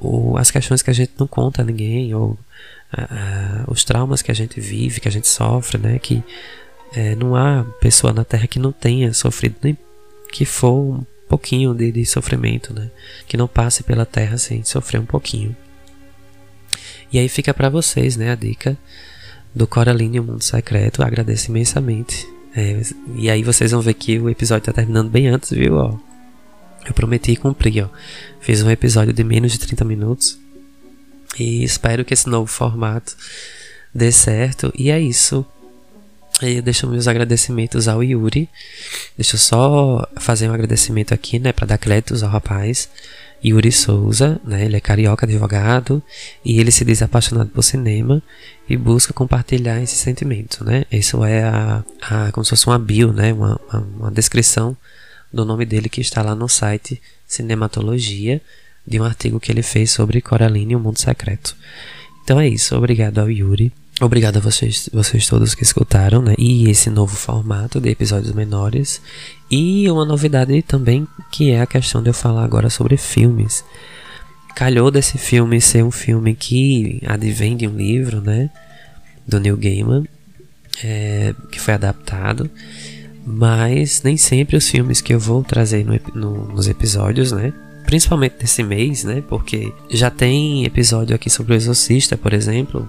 ou, 0.00 0.36
as 0.36 0.50
questões 0.50 0.82
que 0.82 0.90
a 0.90 0.94
gente 0.94 1.12
não 1.18 1.26
conta 1.26 1.62
a 1.62 1.64
ninguém, 1.64 2.14
ou 2.14 2.38
os 3.68 3.84
traumas 3.84 4.20
que 4.20 4.30
a 4.30 4.34
gente 4.34 4.60
vive, 4.60 5.00
que 5.00 5.08
a 5.08 5.12
gente 5.12 5.26
sofre, 5.26 5.78
né? 5.78 5.98
Que 5.98 6.22
é, 6.94 7.14
não 7.14 7.34
há 7.34 7.64
pessoa 7.80 8.12
na 8.12 8.24
Terra 8.24 8.46
que 8.46 8.58
não 8.58 8.72
tenha 8.72 9.12
sofrido 9.14 9.56
nem 9.62 9.76
que 10.30 10.44
for 10.44 10.98
um 10.98 11.06
pouquinho 11.28 11.74
de, 11.74 11.90
de 11.90 12.04
sofrimento, 12.04 12.74
né? 12.74 12.90
Que 13.26 13.36
não 13.36 13.48
passe 13.48 13.82
pela 13.82 14.04
Terra 14.04 14.36
sem 14.38 14.62
sofrer 14.64 15.00
um 15.00 15.06
pouquinho. 15.06 15.56
E 17.12 17.18
aí 17.18 17.28
fica 17.28 17.52
para 17.54 17.68
vocês, 17.68 18.16
né? 18.16 18.30
A 18.30 18.34
dica 18.34 18.76
do 19.54 19.66
Coraline 19.66 20.20
o 20.20 20.24
Mundo 20.24 20.42
Secreto. 20.42 21.02
Agradeço 21.02 21.50
imensamente 21.50 22.26
é, 22.54 22.82
e 23.14 23.30
aí 23.30 23.42
vocês 23.42 23.70
vão 23.70 23.80
ver 23.80 23.94
que 23.94 24.18
o 24.18 24.28
episódio 24.28 24.66
tá 24.66 24.72
terminando 24.72 25.10
bem 25.10 25.28
antes, 25.28 25.50
viu? 25.50 25.74
Ó, 25.76 25.96
eu 26.86 26.92
prometi 26.92 27.36
cumprir, 27.36 27.84
ó. 27.84 27.88
Fiz 28.40 28.62
um 28.62 28.70
episódio 28.70 29.12
de 29.12 29.24
menos 29.24 29.52
de 29.52 29.58
30 29.58 29.84
minutos. 29.84 30.38
E 31.38 31.64
espero 31.64 32.04
que 32.04 32.12
esse 32.12 32.28
novo 32.28 32.46
formato 32.46 33.16
dê 33.94 34.12
certo. 34.12 34.72
E 34.76 34.90
é 34.90 35.00
isso. 35.00 35.46
E 36.42 36.60
deixo 36.60 36.86
meus 36.88 37.08
agradecimentos 37.08 37.88
ao 37.88 38.02
Yuri. 38.02 38.48
Deixa 39.16 39.36
eu 39.36 39.40
só 39.40 40.08
fazer 40.18 40.48
um 40.48 40.54
agradecimento 40.54 41.14
aqui, 41.14 41.38
né, 41.38 41.52
para 41.52 41.66
dar 41.66 41.78
créditos 41.78 42.22
ao 42.22 42.30
rapaz. 42.30 42.88
Yuri 43.44 43.72
Souza, 43.72 44.40
né? 44.44 44.64
Ele 44.64 44.76
é 44.76 44.80
carioca 44.80 45.26
advogado 45.26 46.02
e 46.44 46.60
ele 46.60 46.70
se 46.70 46.84
diz 46.84 47.02
apaixonado 47.02 47.50
por 47.50 47.62
cinema 47.62 48.22
e 48.68 48.76
busca 48.76 49.12
compartilhar 49.12 49.82
esse 49.82 49.96
sentimento, 49.96 50.64
né? 50.64 50.84
Isso 50.90 51.24
é 51.24 51.42
a, 51.42 51.84
a 52.00 52.32
como 52.32 52.44
se 52.44 52.50
fosse 52.50 52.66
uma 52.66 52.78
bio, 52.78 53.12
né? 53.12 53.32
Uma, 53.32 53.60
uma, 53.68 53.80
uma 53.98 54.10
descrição 54.10 54.76
do 55.32 55.44
nome 55.44 55.64
dele 55.64 55.88
que 55.88 56.00
está 56.00 56.22
lá 56.22 56.34
no 56.34 56.48
site 56.48 57.00
Cinematologia 57.26 58.40
de 58.86 59.00
um 59.00 59.04
artigo 59.04 59.40
que 59.40 59.50
ele 59.50 59.62
fez 59.62 59.90
sobre 59.90 60.20
Coraline 60.20 60.72
e 60.72 60.76
o 60.76 60.80
Mundo 60.80 60.98
Secreto. 60.98 61.56
Então 62.22 62.38
é 62.38 62.48
isso. 62.48 62.76
Obrigado 62.76 63.18
ao 63.18 63.30
Yuri. 63.30 63.72
Obrigado 64.00 64.38
a 64.38 64.40
vocês, 64.40 64.88
vocês 64.92 65.26
todos 65.28 65.54
que 65.54 65.62
escutaram, 65.62 66.22
né? 66.22 66.34
E 66.36 66.68
esse 66.68 66.90
novo 66.90 67.14
formato 67.14 67.80
de 67.80 67.90
episódios 67.90 68.32
menores. 68.32 69.00
E 69.52 69.90
uma 69.90 70.06
novidade 70.06 70.62
também, 70.62 71.06
que 71.30 71.50
é 71.50 71.60
a 71.60 71.66
questão 71.66 72.02
de 72.02 72.08
eu 72.08 72.14
falar 72.14 72.42
agora 72.42 72.70
sobre 72.70 72.96
filmes. 72.96 73.62
Calhou 74.56 74.90
desse 74.90 75.18
filme 75.18 75.60
ser 75.60 75.84
um 75.84 75.90
filme 75.90 76.34
que 76.34 77.02
advém 77.06 77.54
de 77.54 77.68
um 77.68 77.76
livro, 77.76 78.22
né? 78.22 78.48
Do 79.28 79.38
Neil 79.38 79.58
Gaiman, 79.58 80.04
é, 80.82 81.34
que 81.50 81.60
foi 81.60 81.74
adaptado. 81.74 82.50
Mas 83.26 84.02
nem 84.02 84.16
sempre 84.16 84.56
os 84.56 84.66
filmes 84.66 85.02
que 85.02 85.12
eu 85.12 85.20
vou 85.20 85.44
trazer 85.44 85.84
no, 85.84 86.00
no, 86.14 86.48
nos 86.48 86.66
episódios, 86.66 87.30
né? 87.30 87.52
Principalmente 87.84 88.36
nesse 88.40 88.62
mês, 88.62 89.04
né? 89.04 89.22
Porque 89.28 89.70
já 89.90 90.08
tem 90.08 90.64
episódio 90.64 91.14
aqui 91.14 91.28
sobre 91.28 91.52
o 91.52 91.56
Exorcista, 91.56 92.16
por 92.16 92.32
exemplo 92.32 92.88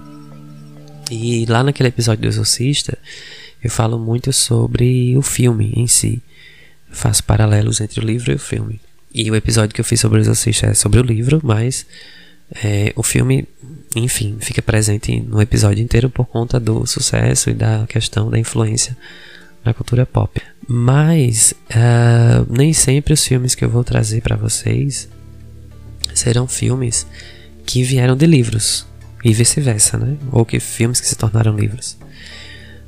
e 1.12 1.46
lá 1.46 1.64
naquele 1.64 1.90
episódio 1.90 2.24
do 2.24 2.28
Exorcista, 2.28 2.98
eu 3.64 3.70
falo 3.70 4.00
muito 4.00 4.34
sobre 4.34 5.16
o 5.18 5.22
filme 5.22 5.72
em 5.76 5.88
si. 5.88 6.22
Faço 6.94 7.24
paralelos 7.24 7.82
entre 7.82 8.00
o 8.00 8.06
livro 8.06 8.32
e 8.32 8.36
o 8.36 8.40
filme. 8.40 8.80
E 9.14 9.30
o 9.30 9.36
episódio 9.36 9.76
que 9.76 9.82
eu 9.82 9.86
fiz 9.86 10.00
sobre 10.00 10.20
o 10.20 10.22
Exorcista 10.22 10.68
é 10.68 10.74
sobre 10.74 11.00
o 11.00 11.04
livro, 11.04 11.42
mas 11.44 11.86
é, 12.64 12.94
o 12.96 13.04
filme, 13.04 13.48
enfim, 13.96 14.38
fica 14.40 14.62
presente 14.62 15.20
no 15.20 15.42
episódio 15.42 15.84
inteiro 15.84 16.10
por 16.10 16.26
conta 16.26 16.60
do 16.60 16.86
sucesso 16.86 17.50
e 17.50 17.54
da 17.54 17.86
questão 17.88 18.30
da 18.30 18.40
influência 18.40 18.96
na 19.66 19.74
cultura 19.74 20.06
pop. 20.06 20.42
Mas 20.68 21.54
uh, 21.70 22.46
nem 22.50 22.74
sempre 22.74 23.14
os 23.14 23.26
filmes 23.26 23.56
que 23.56 23.66
eu 23.66 23.70
vou 23.70 23.84
trazer 23.84 24.22
para 24.22 24.36
vocês 24.36 25.10
serão 26.14 26.48
filmes 26.48 27.08
que 27.66 27.84
vieram 27.84 28.16
de 28.16 28.26
livros 28.26 28.86
e 29.24 29.34
vice-versa, 29.34 29.98
né? 29.98 30.18
Ou 30.32 30.46
que 30.46 30.60
filmes 30.60 31.00
que 31.00 31.08
se 31.08 31.16
tornaram 31.16 31.56
livros. 31.56 31.98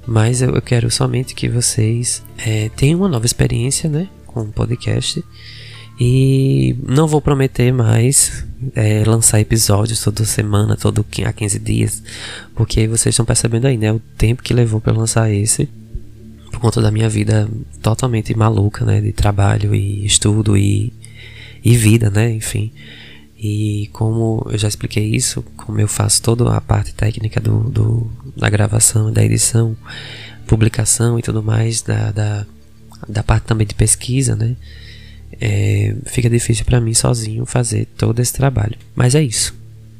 Mas 0.08 0.42
eu, 0.42 0.56
eu 0.56 0.62
quero 0.62 0.90
somente 0.92 1.34
que 1.34 1.50
vocês 1.50 2.24
é, 2.38 2.70
tenham 2.76 3.00
uma 3.00 3.10
nova 3.10 3.26
experiência, 3.26 3.90
né? 3.90 4.08
Com 4.28 4.42
o 4.42 4.52
podcast. 4.52 5.24
E 6.00 6.76
não 6.86 7.08
vou 7.08 7.22
prometer 7.22 7.72
mais 7.72 8.46
é, 8.76 9.04
lançar 9.06 9.40
episódios 9.40 10.02
toda 10.02 10.26
semana, 10.26 10.76
todo 10.76 11.06
a 11.26 11.32
15 11.32 11.60
dias, 11.60 12.04
porque 12.54 12.88
vocês 12.88 13.14
estão 13.14 13.26
percebendo 13.26 13.66
aí, 13.66 13.78
né? 13.78 13.92
O 13.92 14.00
tempo 14.18 14.44
que 14.44 14.54
levou 14.54 14.82
para 14.82 14.94
lançar 14.94 15.32
esse, 15.32 15.70
por 16.52 16.60
conta 16.60 16.82
da 16.82 16.92
minha 16.92 17.08
vida 17.08 17.50
totalmente 17.82 18.36
maluca, 18.36 18.84
né? 18.84 19.00
De 19.00 19.14
trabalho 19.14 19.74
e 19.74 20.06
estudo 20.06 20.58
e, 20.58 20.92
e 21.64 21.76
vida, 21.78 22.10
né? 22.10 22.30
Enfim. 22.32 22.72
E 23.48 23.88
como 23.94 24.44
eu 24.50 24.58
já 24.58 24.68
expliquei 24.68 25.06
isso, 25.06 25.44
como 25.56 25.80
eu 25.80 25.88
faço 25.88 26.20
toda 26.20 26.52
a 26.52 26.60
parte 26.60 26.96
técnica 26.96 27.40
do, 27.40 27.70
do 27.70 28.12
da 28.36 28.50
gravação, 28.50 29.14
da 29.14 29.24
edição, 29.24 29.78
publicação 30.48 31.20
e 31.20 31.22
tudo 31.22 31.44
mais, 31.44 31.84
da, 31.84 32.12
da, 32.12 32.46
da 33.08 33.22
parte 33.22 33.44
também 33.44 33.68
de 33.68 33.76
pesquisa, 33.76 34.36
né? 34.36 34.56
É, 35.40 35.96
fica 36.08 36.28
difícil 36.28 36.66
para 36.66 36.82
mim 36.82 36.96
sozinho 36.96 37.46
fazer 37.46 37.86
todo 37.96 38.20
esse 38.20 38.34
trabalho. 38.34 38.80
Mas 38.96 39.14
é 39.14 39.22
isso. 39.22 39.54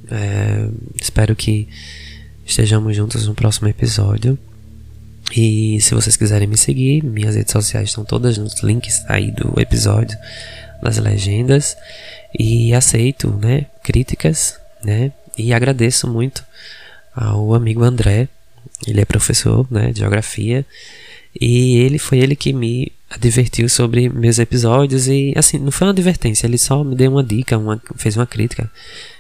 É, 0.10 0.68
espero 1.00 1.36
que 1.36 1.68
estejamos 2.44 2.96
juntos 2.96 3.28
no 3.28 3.36
próximo 3.36 3.68
episódio. 3.68 4.40
E 5.38 5.80
se 5.82 5.94
vocês 5.94 6.18
quiserem 6.18 6.48
me 6.48 6.58
seguir, 6.58 7.04
minhas 7.04 7.36
redes 7.36 7.52
sociais 7.52 7.90
estão 7.90 8.04
todas 8.04 8.40
nos 8.40 8.64
links 8.64 9.04
aí 9.08 9.32
do 9.32 9.54
episódio, 9.60 10.18
nas 10.82 10.98
legendas 10.98 11.78
e 12.38 12.74
aceito, 12.74 13.30
né, 13.42 13.66
críticas, 13.84 14.60
né, 14.84 15.12
e 15.38 15.54
agradeço 15.54 16.08
muito 16.08 16.44
ao 17.14 17.54
amigo 17.54 17.84
André, 17.84 18.28
ele 18.86 19.02
é 19.02 19.06
professor, 19.06 19.66
né, 19.72 19.92
de 19.92 20.00
geografia, 20.00 20.66
e 21.40 21.78
ele 21.78 21.98
foi 21.98 22.20
ele 22.20 22.36
que 22.36 22.54
me 22.54 22.92
advertiu 23.10 23.70
sobre 23.70 24.10
meus 24.10 24.40
episódios 24.40 25.08
e 25.08 25.34
assim, 25.36 25.58
não 25.58 25.72
foi 25.72 25.88
uma 25.88 25.94
advertência, 25.94 26.48
ele 26.48 26.58
só 26.58 26.84
me 26.84 26.96
deu 26.96 27.12
uma 27.12 27.24
dica, 27.24 27.58
uma, 27.58 27.82
fez 27.96 28.18
uma 28.18 28.26
crítica, 28.26 28.70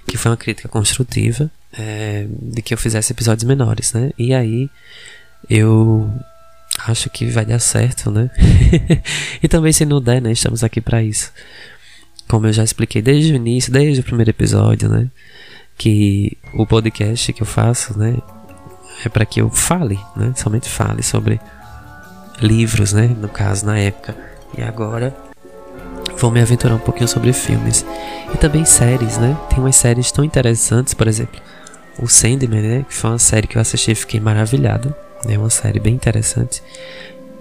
que 0.08 0.18
foi 0.18 0.32
uma 0.32 0.38
crítica 0.38 0.68
construtiva, 0.68 1.50
é, 1.78 2.28
de 2.30 2.62
que 2.62 2.74
eu 2.74 2.78
fizesse 2.78 3.14
episódios 3.14 3.44
menores, 3.44 3.94
né, 3.94 4.12
e 4.18 4.34
aí 4.34 4.70
eu 5.50 6.10
acho 6.88 7.10
que 7.10 7.26
vai 7.26 7.46
dar 7.46 7.60
certo, 7.60 8.12
né, 8.12 8.30
e 9.42 9.48
também 9.48 9.72
se 9.72 9.86
não 9.86 10.02
der, 10.02 10.22
né, 10.22 10.32
estamos 10.32 10.64
aqui 10.64 10.82
para 10.82 11.04
isso 11.04 11.32
como 12.28 12.48
eu 12.48 12.54
já 12.54 12.64
expliquei 12.64 13.02
desde 13.02 13.34
o 13.34 13.36
início, 13.36 13.72
desde 13.72 14.02
o 14.02 14.04
primeiro 14.04 14.32
episódio, 14.32 14.90
né? 14.90 15.08
Que 15.78 16.38
o 16.54 16.66
podcast 16.66 17.32
que 17.34 17.42
eu 17.42 17.46
faço, 17.46 17.98
né? 17.98 18.18
É 19.06 19.10
para 19.10 19.26
que 19.26 19.42
eu 19.42 19.50
fale, 19.50 20.00
né? 20.16 20.34
Somente 20.36 20.70
fale 20.70 21.04
sobre 21.04 21.40
livros, 22.42 22.94
né? 22.94 23.08
No 23.08 23.30
caso, 23.30 23.66
na 23.66 23.78
época. 23.78 24.16
E 24.58 24.62
agora 24.62 25.16
vou 26.18 26.32
me 26.32 26.42
aventurar 26.42 26.76
um 26.76 26.80
pouquinho 26.80 27.08
sobre 27.08 27.34
filmes 27.34 27.86
e 28.34 28.38
também 28.38 28.66
séries, 28.66 29.18
né? 29.18 29.38
Tem 29.50 29.60
umas 29.60 29.76
séries 29.76 30.12
tão 30.12 30.24
interessantes, 30.24 30.94
por 30.94 31.08
exemplo, 31.08 31.40
o 32.00 32.08
Sandman, 32.08 32.62
né? 32.62 32.86
Que 32.88 32.94
foi 32.94 33.12
uma 33.12 33.20
série 33.20 33.48
que 33.48 33.58
eu 33.58 33.62
assisti 33.62 33.92
e 33.92 33.96
fiquei 33.96 34.20
maravilhado. 34.20 34.96
É 35.28 35.38
uma 35.38 35.50
série 35.50 35.80
bem 35.80 35.94
interessante, 35.94 36.62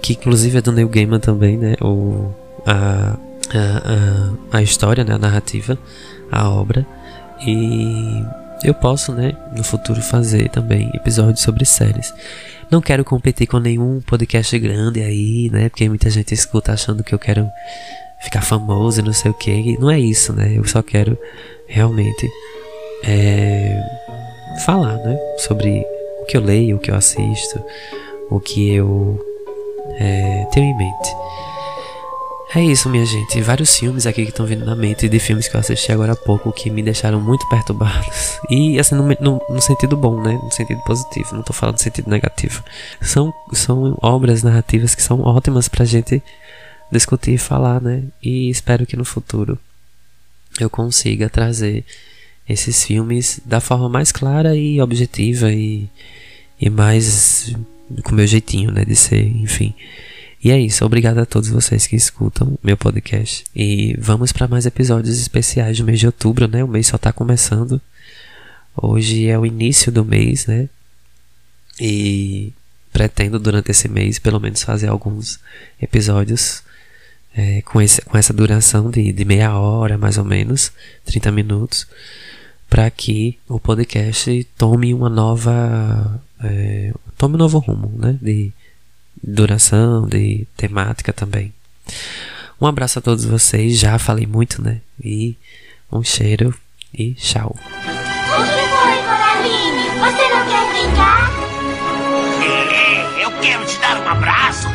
que 0.01 0.15
inclusive 0.15 0.59
é 0.59 0.63
do 0.63 0.73
Neil 0.73 0.89
Gaiman 0.89 1.21
também, 1.21 1.57
né? 1.57 1.75
O, 1.81 2.31
a, 2.67 3.17
a, 3.53 4.55
a, 4.55 4.59
a 4.59 4.63
história, 4.63 5.05
né? 5.05 5.15
A 5.15 5.19
narrativa, 5.19 5.79
a 6.31 6.49
obra. 6.49 6.87
E 7.47 8.25
eu 8.65 8.75
posso, 8.75 9.13
né, 9.13 9.37
no 9.55 9.63
futuro 9.63 10.01
fazer 10.01 10.49
também 10.49 10.91
episódios 10.95 11.41
sobre 11.41 11.65
séries. 11.65 12.15
Não 12.71 12.81
quero 12.81 13.05
competir 13.05 13.47
com 13.47 13.59
nenhum 13.59 14.01
podcast 14.01 14.59
grande 14.59 15.03
aí, 15.03 15.51
né? 15.53 15.69
Porque 15.69 15.89
muita 15.89 16.09
gente 16.09 16.33
escuta 16.33 16.73
achando 16.73 17.05
que 17.05 17.15
eu 17.15 17.19
quero 17.19 17.49
ficar 18.21 18.41
famoso 18.41 19.01
e 19.01 19.03
não 19.03 19.13
sei 19.13 19.31
o 19.31 19.35
que. 19.35 19.79
Não 19.79 19.91
é 19.91 20.01
isso, 20.01 20.33
né? 20.33 20.55
Eu 20.57 20.65
só 20.65 20.83
quero 20.83 21.19
realmente 21.69 22.27
é, 23.03 23.79
falar, 24.65 24.97
né? 24.97 25.17
Sobre 25.39 25.85
o 26.25 26.27
que 26.27 26.37
eu 26.39 26.41
leio, 26.41 26.77
o 26.77 26.79
que 26.81 26.91
eu 26.91 26.95
assisto, 26.95 27.63
o 28.31 28.41
que 28.41 28.73
eu 28.73 29.21
é, 29.99 30.47
tenho 30.51 30.67
em 30.67 30.77
mente. 30.77 31.15
É 32.55 32.63
isso, 32.63 32.89
minha 32.89 33.05
gente. 33.05 33.41
Vários 33.43 33.77
filmes 33.77 34.07
aqui 34.07 34.23
que 34.23 34.31
estão 34.31 34.47
vindo 34.47 34.65
na 34.65 34.75
mente 34.75 35.09
de 35.09 35.19
filmes 35.19 35.49
que 35.49 35.57
eu 35.57 35.61
assisti 35.61 35.93
agora 35.93 36.13
há 36.13 36.17
pouco 36.17 36.53
que 36.53 36.71
me 36.71 36.83
deixaram 36.83 37.21
muito 37.21 37.47
perturbados. 37.49 38.39
E 38.49 38.79
assim, 38.79 38.95
no, 38.95 39.09
no, 39.09 39.43
no, 39.49 39.61
sentido 39.61 39.97
bom, 39.97 40.21
né? 40.21 40.39
No 40.43 40.53
sentido 40.53 40.81
positivo. 40.83 41.35
Não 41.35 41.43
tô 41.43 41.53
falando 41.53 41.77
no 41.77 41.81
sentido 41.81 42.09
negativo. 42.11 42.63
São, 43.01 43.33
são 43.53 43.99
obras 44.03 44.43
narrativas 44.43 44.95
que 44.95 45.03
são 45.03 45.23
ótimas 45.23 45.67
pra 45.67 45.85
gente 45.85 46.23
discutir 46.93 47.33
e 47.33 47.39
falar, 47.39 47.81
né? 47.81 48.05
E 48.23 48.51
espero 48.51 48.87
que 48.87 48.97
no 48.97 49.05
futuro 49.05 49.59
eu 50.61 50.69
consiga 50.71 51.29
trazer 51.29 51.85
esses 52.49 52.85
filmes 52.85 53.41
da 53.45 53.61
forma 53.61 53.89
mais 53.89 54.13
clara 54.13 54.55
e 54.57 54.81
objetiva 54.81 55.51
e, 55.53 55.89
e 56.61 56.69
mais 56.69 57.55
com 58.03 58.15
meu 58.15 58.27
jeitinho, 58.27 58.71
né? 58.71 58.85
De 58.85 58.95
ser, 58.95 59.25
enfim. 59.25 59.75
E 60.43 60.51
é 60.51 60.59
isso, 60.59 60.85
obrigado 60.85 61.19
a 61.19 61.27
todos 61.27 61.49
vocês 61.49 61.87
que 61.87 61.97
escutam 61.97 62.59
meu 62.63 62.77
podcast. 62.77 63.45
E 63.57 63.97
vamos 63.99 64.31
para 64.31 64.47
mais 64.47 64.67
episódios 64.67 65.19
especiais 65.19 65.79
do 65.79 65.85
mês 65.85 65.99
de 65.99 66.07
outubro, 66.07 66.47
né? 66.47 66.63
O 66.63 66.69
mês 66.69 66.89
só 66.89 66.99
tá 66.99 67.13
começando. 67.13 67.81
Hoje 68.77 69.27
é 69.27 69.39
o 69.39 69.47
início 69.47 69.91
do 69.91 70.05
mês, 70.05 70.47
né? 70.47 70.69
E 71.81 72.53
pretendo 72.93 73.39
durante 73.39 73.71
esse 73.71 73.89
mês 73.89 74.19
pelo 74.19 74.39
menos 74.39 74.63
fazer 74.63 74.89
alguns 74.89 75.41
episódios 75.81 76.63
é, 77.35 77.63
com, 77.63 77.81
esse, 77.81 78.01
com 78.03 78.17
essa 78.17 78.33
duração 78.33 78.91
de, 78.91 79.13
de 79.13 79.25
meia 79.25 79.57
hora, 79.57 79.99
mais 79.99 80.19
ou 80.19 80.25
menos, 80.25 80.71
30 81.05 81.33
minutos, 81.33 81.87
para 82.75 82.91
que 82.91 83.39
o 83.49 83.61
podcast 83.61 84.43
tome 84.59 84.93
uma 84.93 85.09
nova. 85.09 86.21
É, 86.43 86.93
tome 87.17 87.37
um 87.37 87.39
novo 87.39 87.61
rumo, 87.61 87.93
né? 87.97 88.19
De, 88.21 88.53
duração, 89.23 90.09
de 90.09 90.45
temática 90.57 91.13
também. 91.13 91.55
Um 92.61 92.67
abraço 92.67 92.99
a 92.99 93.03
todos 93.03 93.25
vocês, 93.25 93.79
já 93.79 93.97
falei 93.97 94.27
muito, 94.27 94.61
né? 94.61 94.81
E 95.01 95.37
um 95.93 96.03
cheiro 96.03 96.53
e 96.93 97.15
tchau. 97.15 97.55
O 97.55 98.43
que 98.43 98.69
foi, 98.75 98.97
Coraline? 99.05 99.91
Você 100.01 100.29
não 100.35 100.45
quer 100.49 100.69
brincar? 100.73 101.31
Eu 103.23 103.31
quero 103.41 103.67
te 103.67 103.79
dar 103.79 104.03
um 104.03 104.09
abraço. 104.09 104.67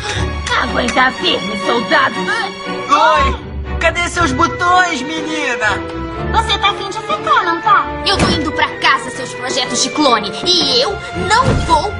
Aguenta 0.58 1.12
firme, 1.20 1.58
soldado. 1.66 2.14
Oi! 2.16 3.78
Cadê 3.78 4.08
seus 4.08 4.32
botões, 4.32 5.02
menina? 5.02 5.99
Você 6.32 6.58
tá 6.58 6.70
afim 6.70 6.88
de 6.88 6.94
secar, 6.94 7.44
não 7.44 7.60
tá? 7.60 7.86
Eu 8.06 8.16
tô 8.18 8.26
indo 8.28 8.52
pra 8.52 8.68
casa, 8.78 9.10
seus 9.10 9.32
projetos 9.34 9.82
de 9.82 9.90
clone. 9.90 10.30
E 10.46 10.80
eu 10.80 10.90
não 11.28 11.44
vou 11.66 11.90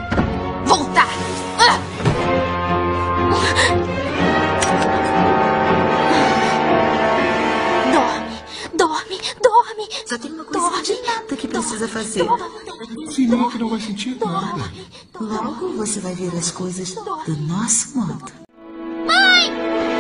voltar. 0.64 1.08
Ah! 1.58 1.78
Dorme, 7.92 8.42
dorme, 8.76 9.20
dorme. 9.42 9.88
Só 10.06 10.18
tem 10.18 10.32
uma 10.32 10.44
coisa 10.44 10.70
dorme, 10.70 11.02
nada 11.06 11.36
que 11.36 11.48
precisa 11.48 11.88
fazer. 11.88 12.24
Dorme, 12.24 13.26
não, 13.26 13.50
que 13.50 13.58
não 13.58 13.68
vai 13.68 13.80
sentir 13.80 14.14
dorme, 14.14 14.60
nada. 14.60 14.70
Logo 15.20 15.68
você 15.76 16.00
vai 16.00 16.14
ver 16.14 16.34
as 16.36 16.50
coisas 16.50 16.94
do 16.94 17.36
nosso 17.46 17.98
modo. 17.98 18.32
Mãe! 19.06 19.50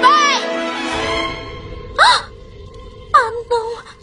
Pai! 0.00 0.42
Ah! 1.98 2.28
ah, 3.14 3.30
não! 3.50 3.99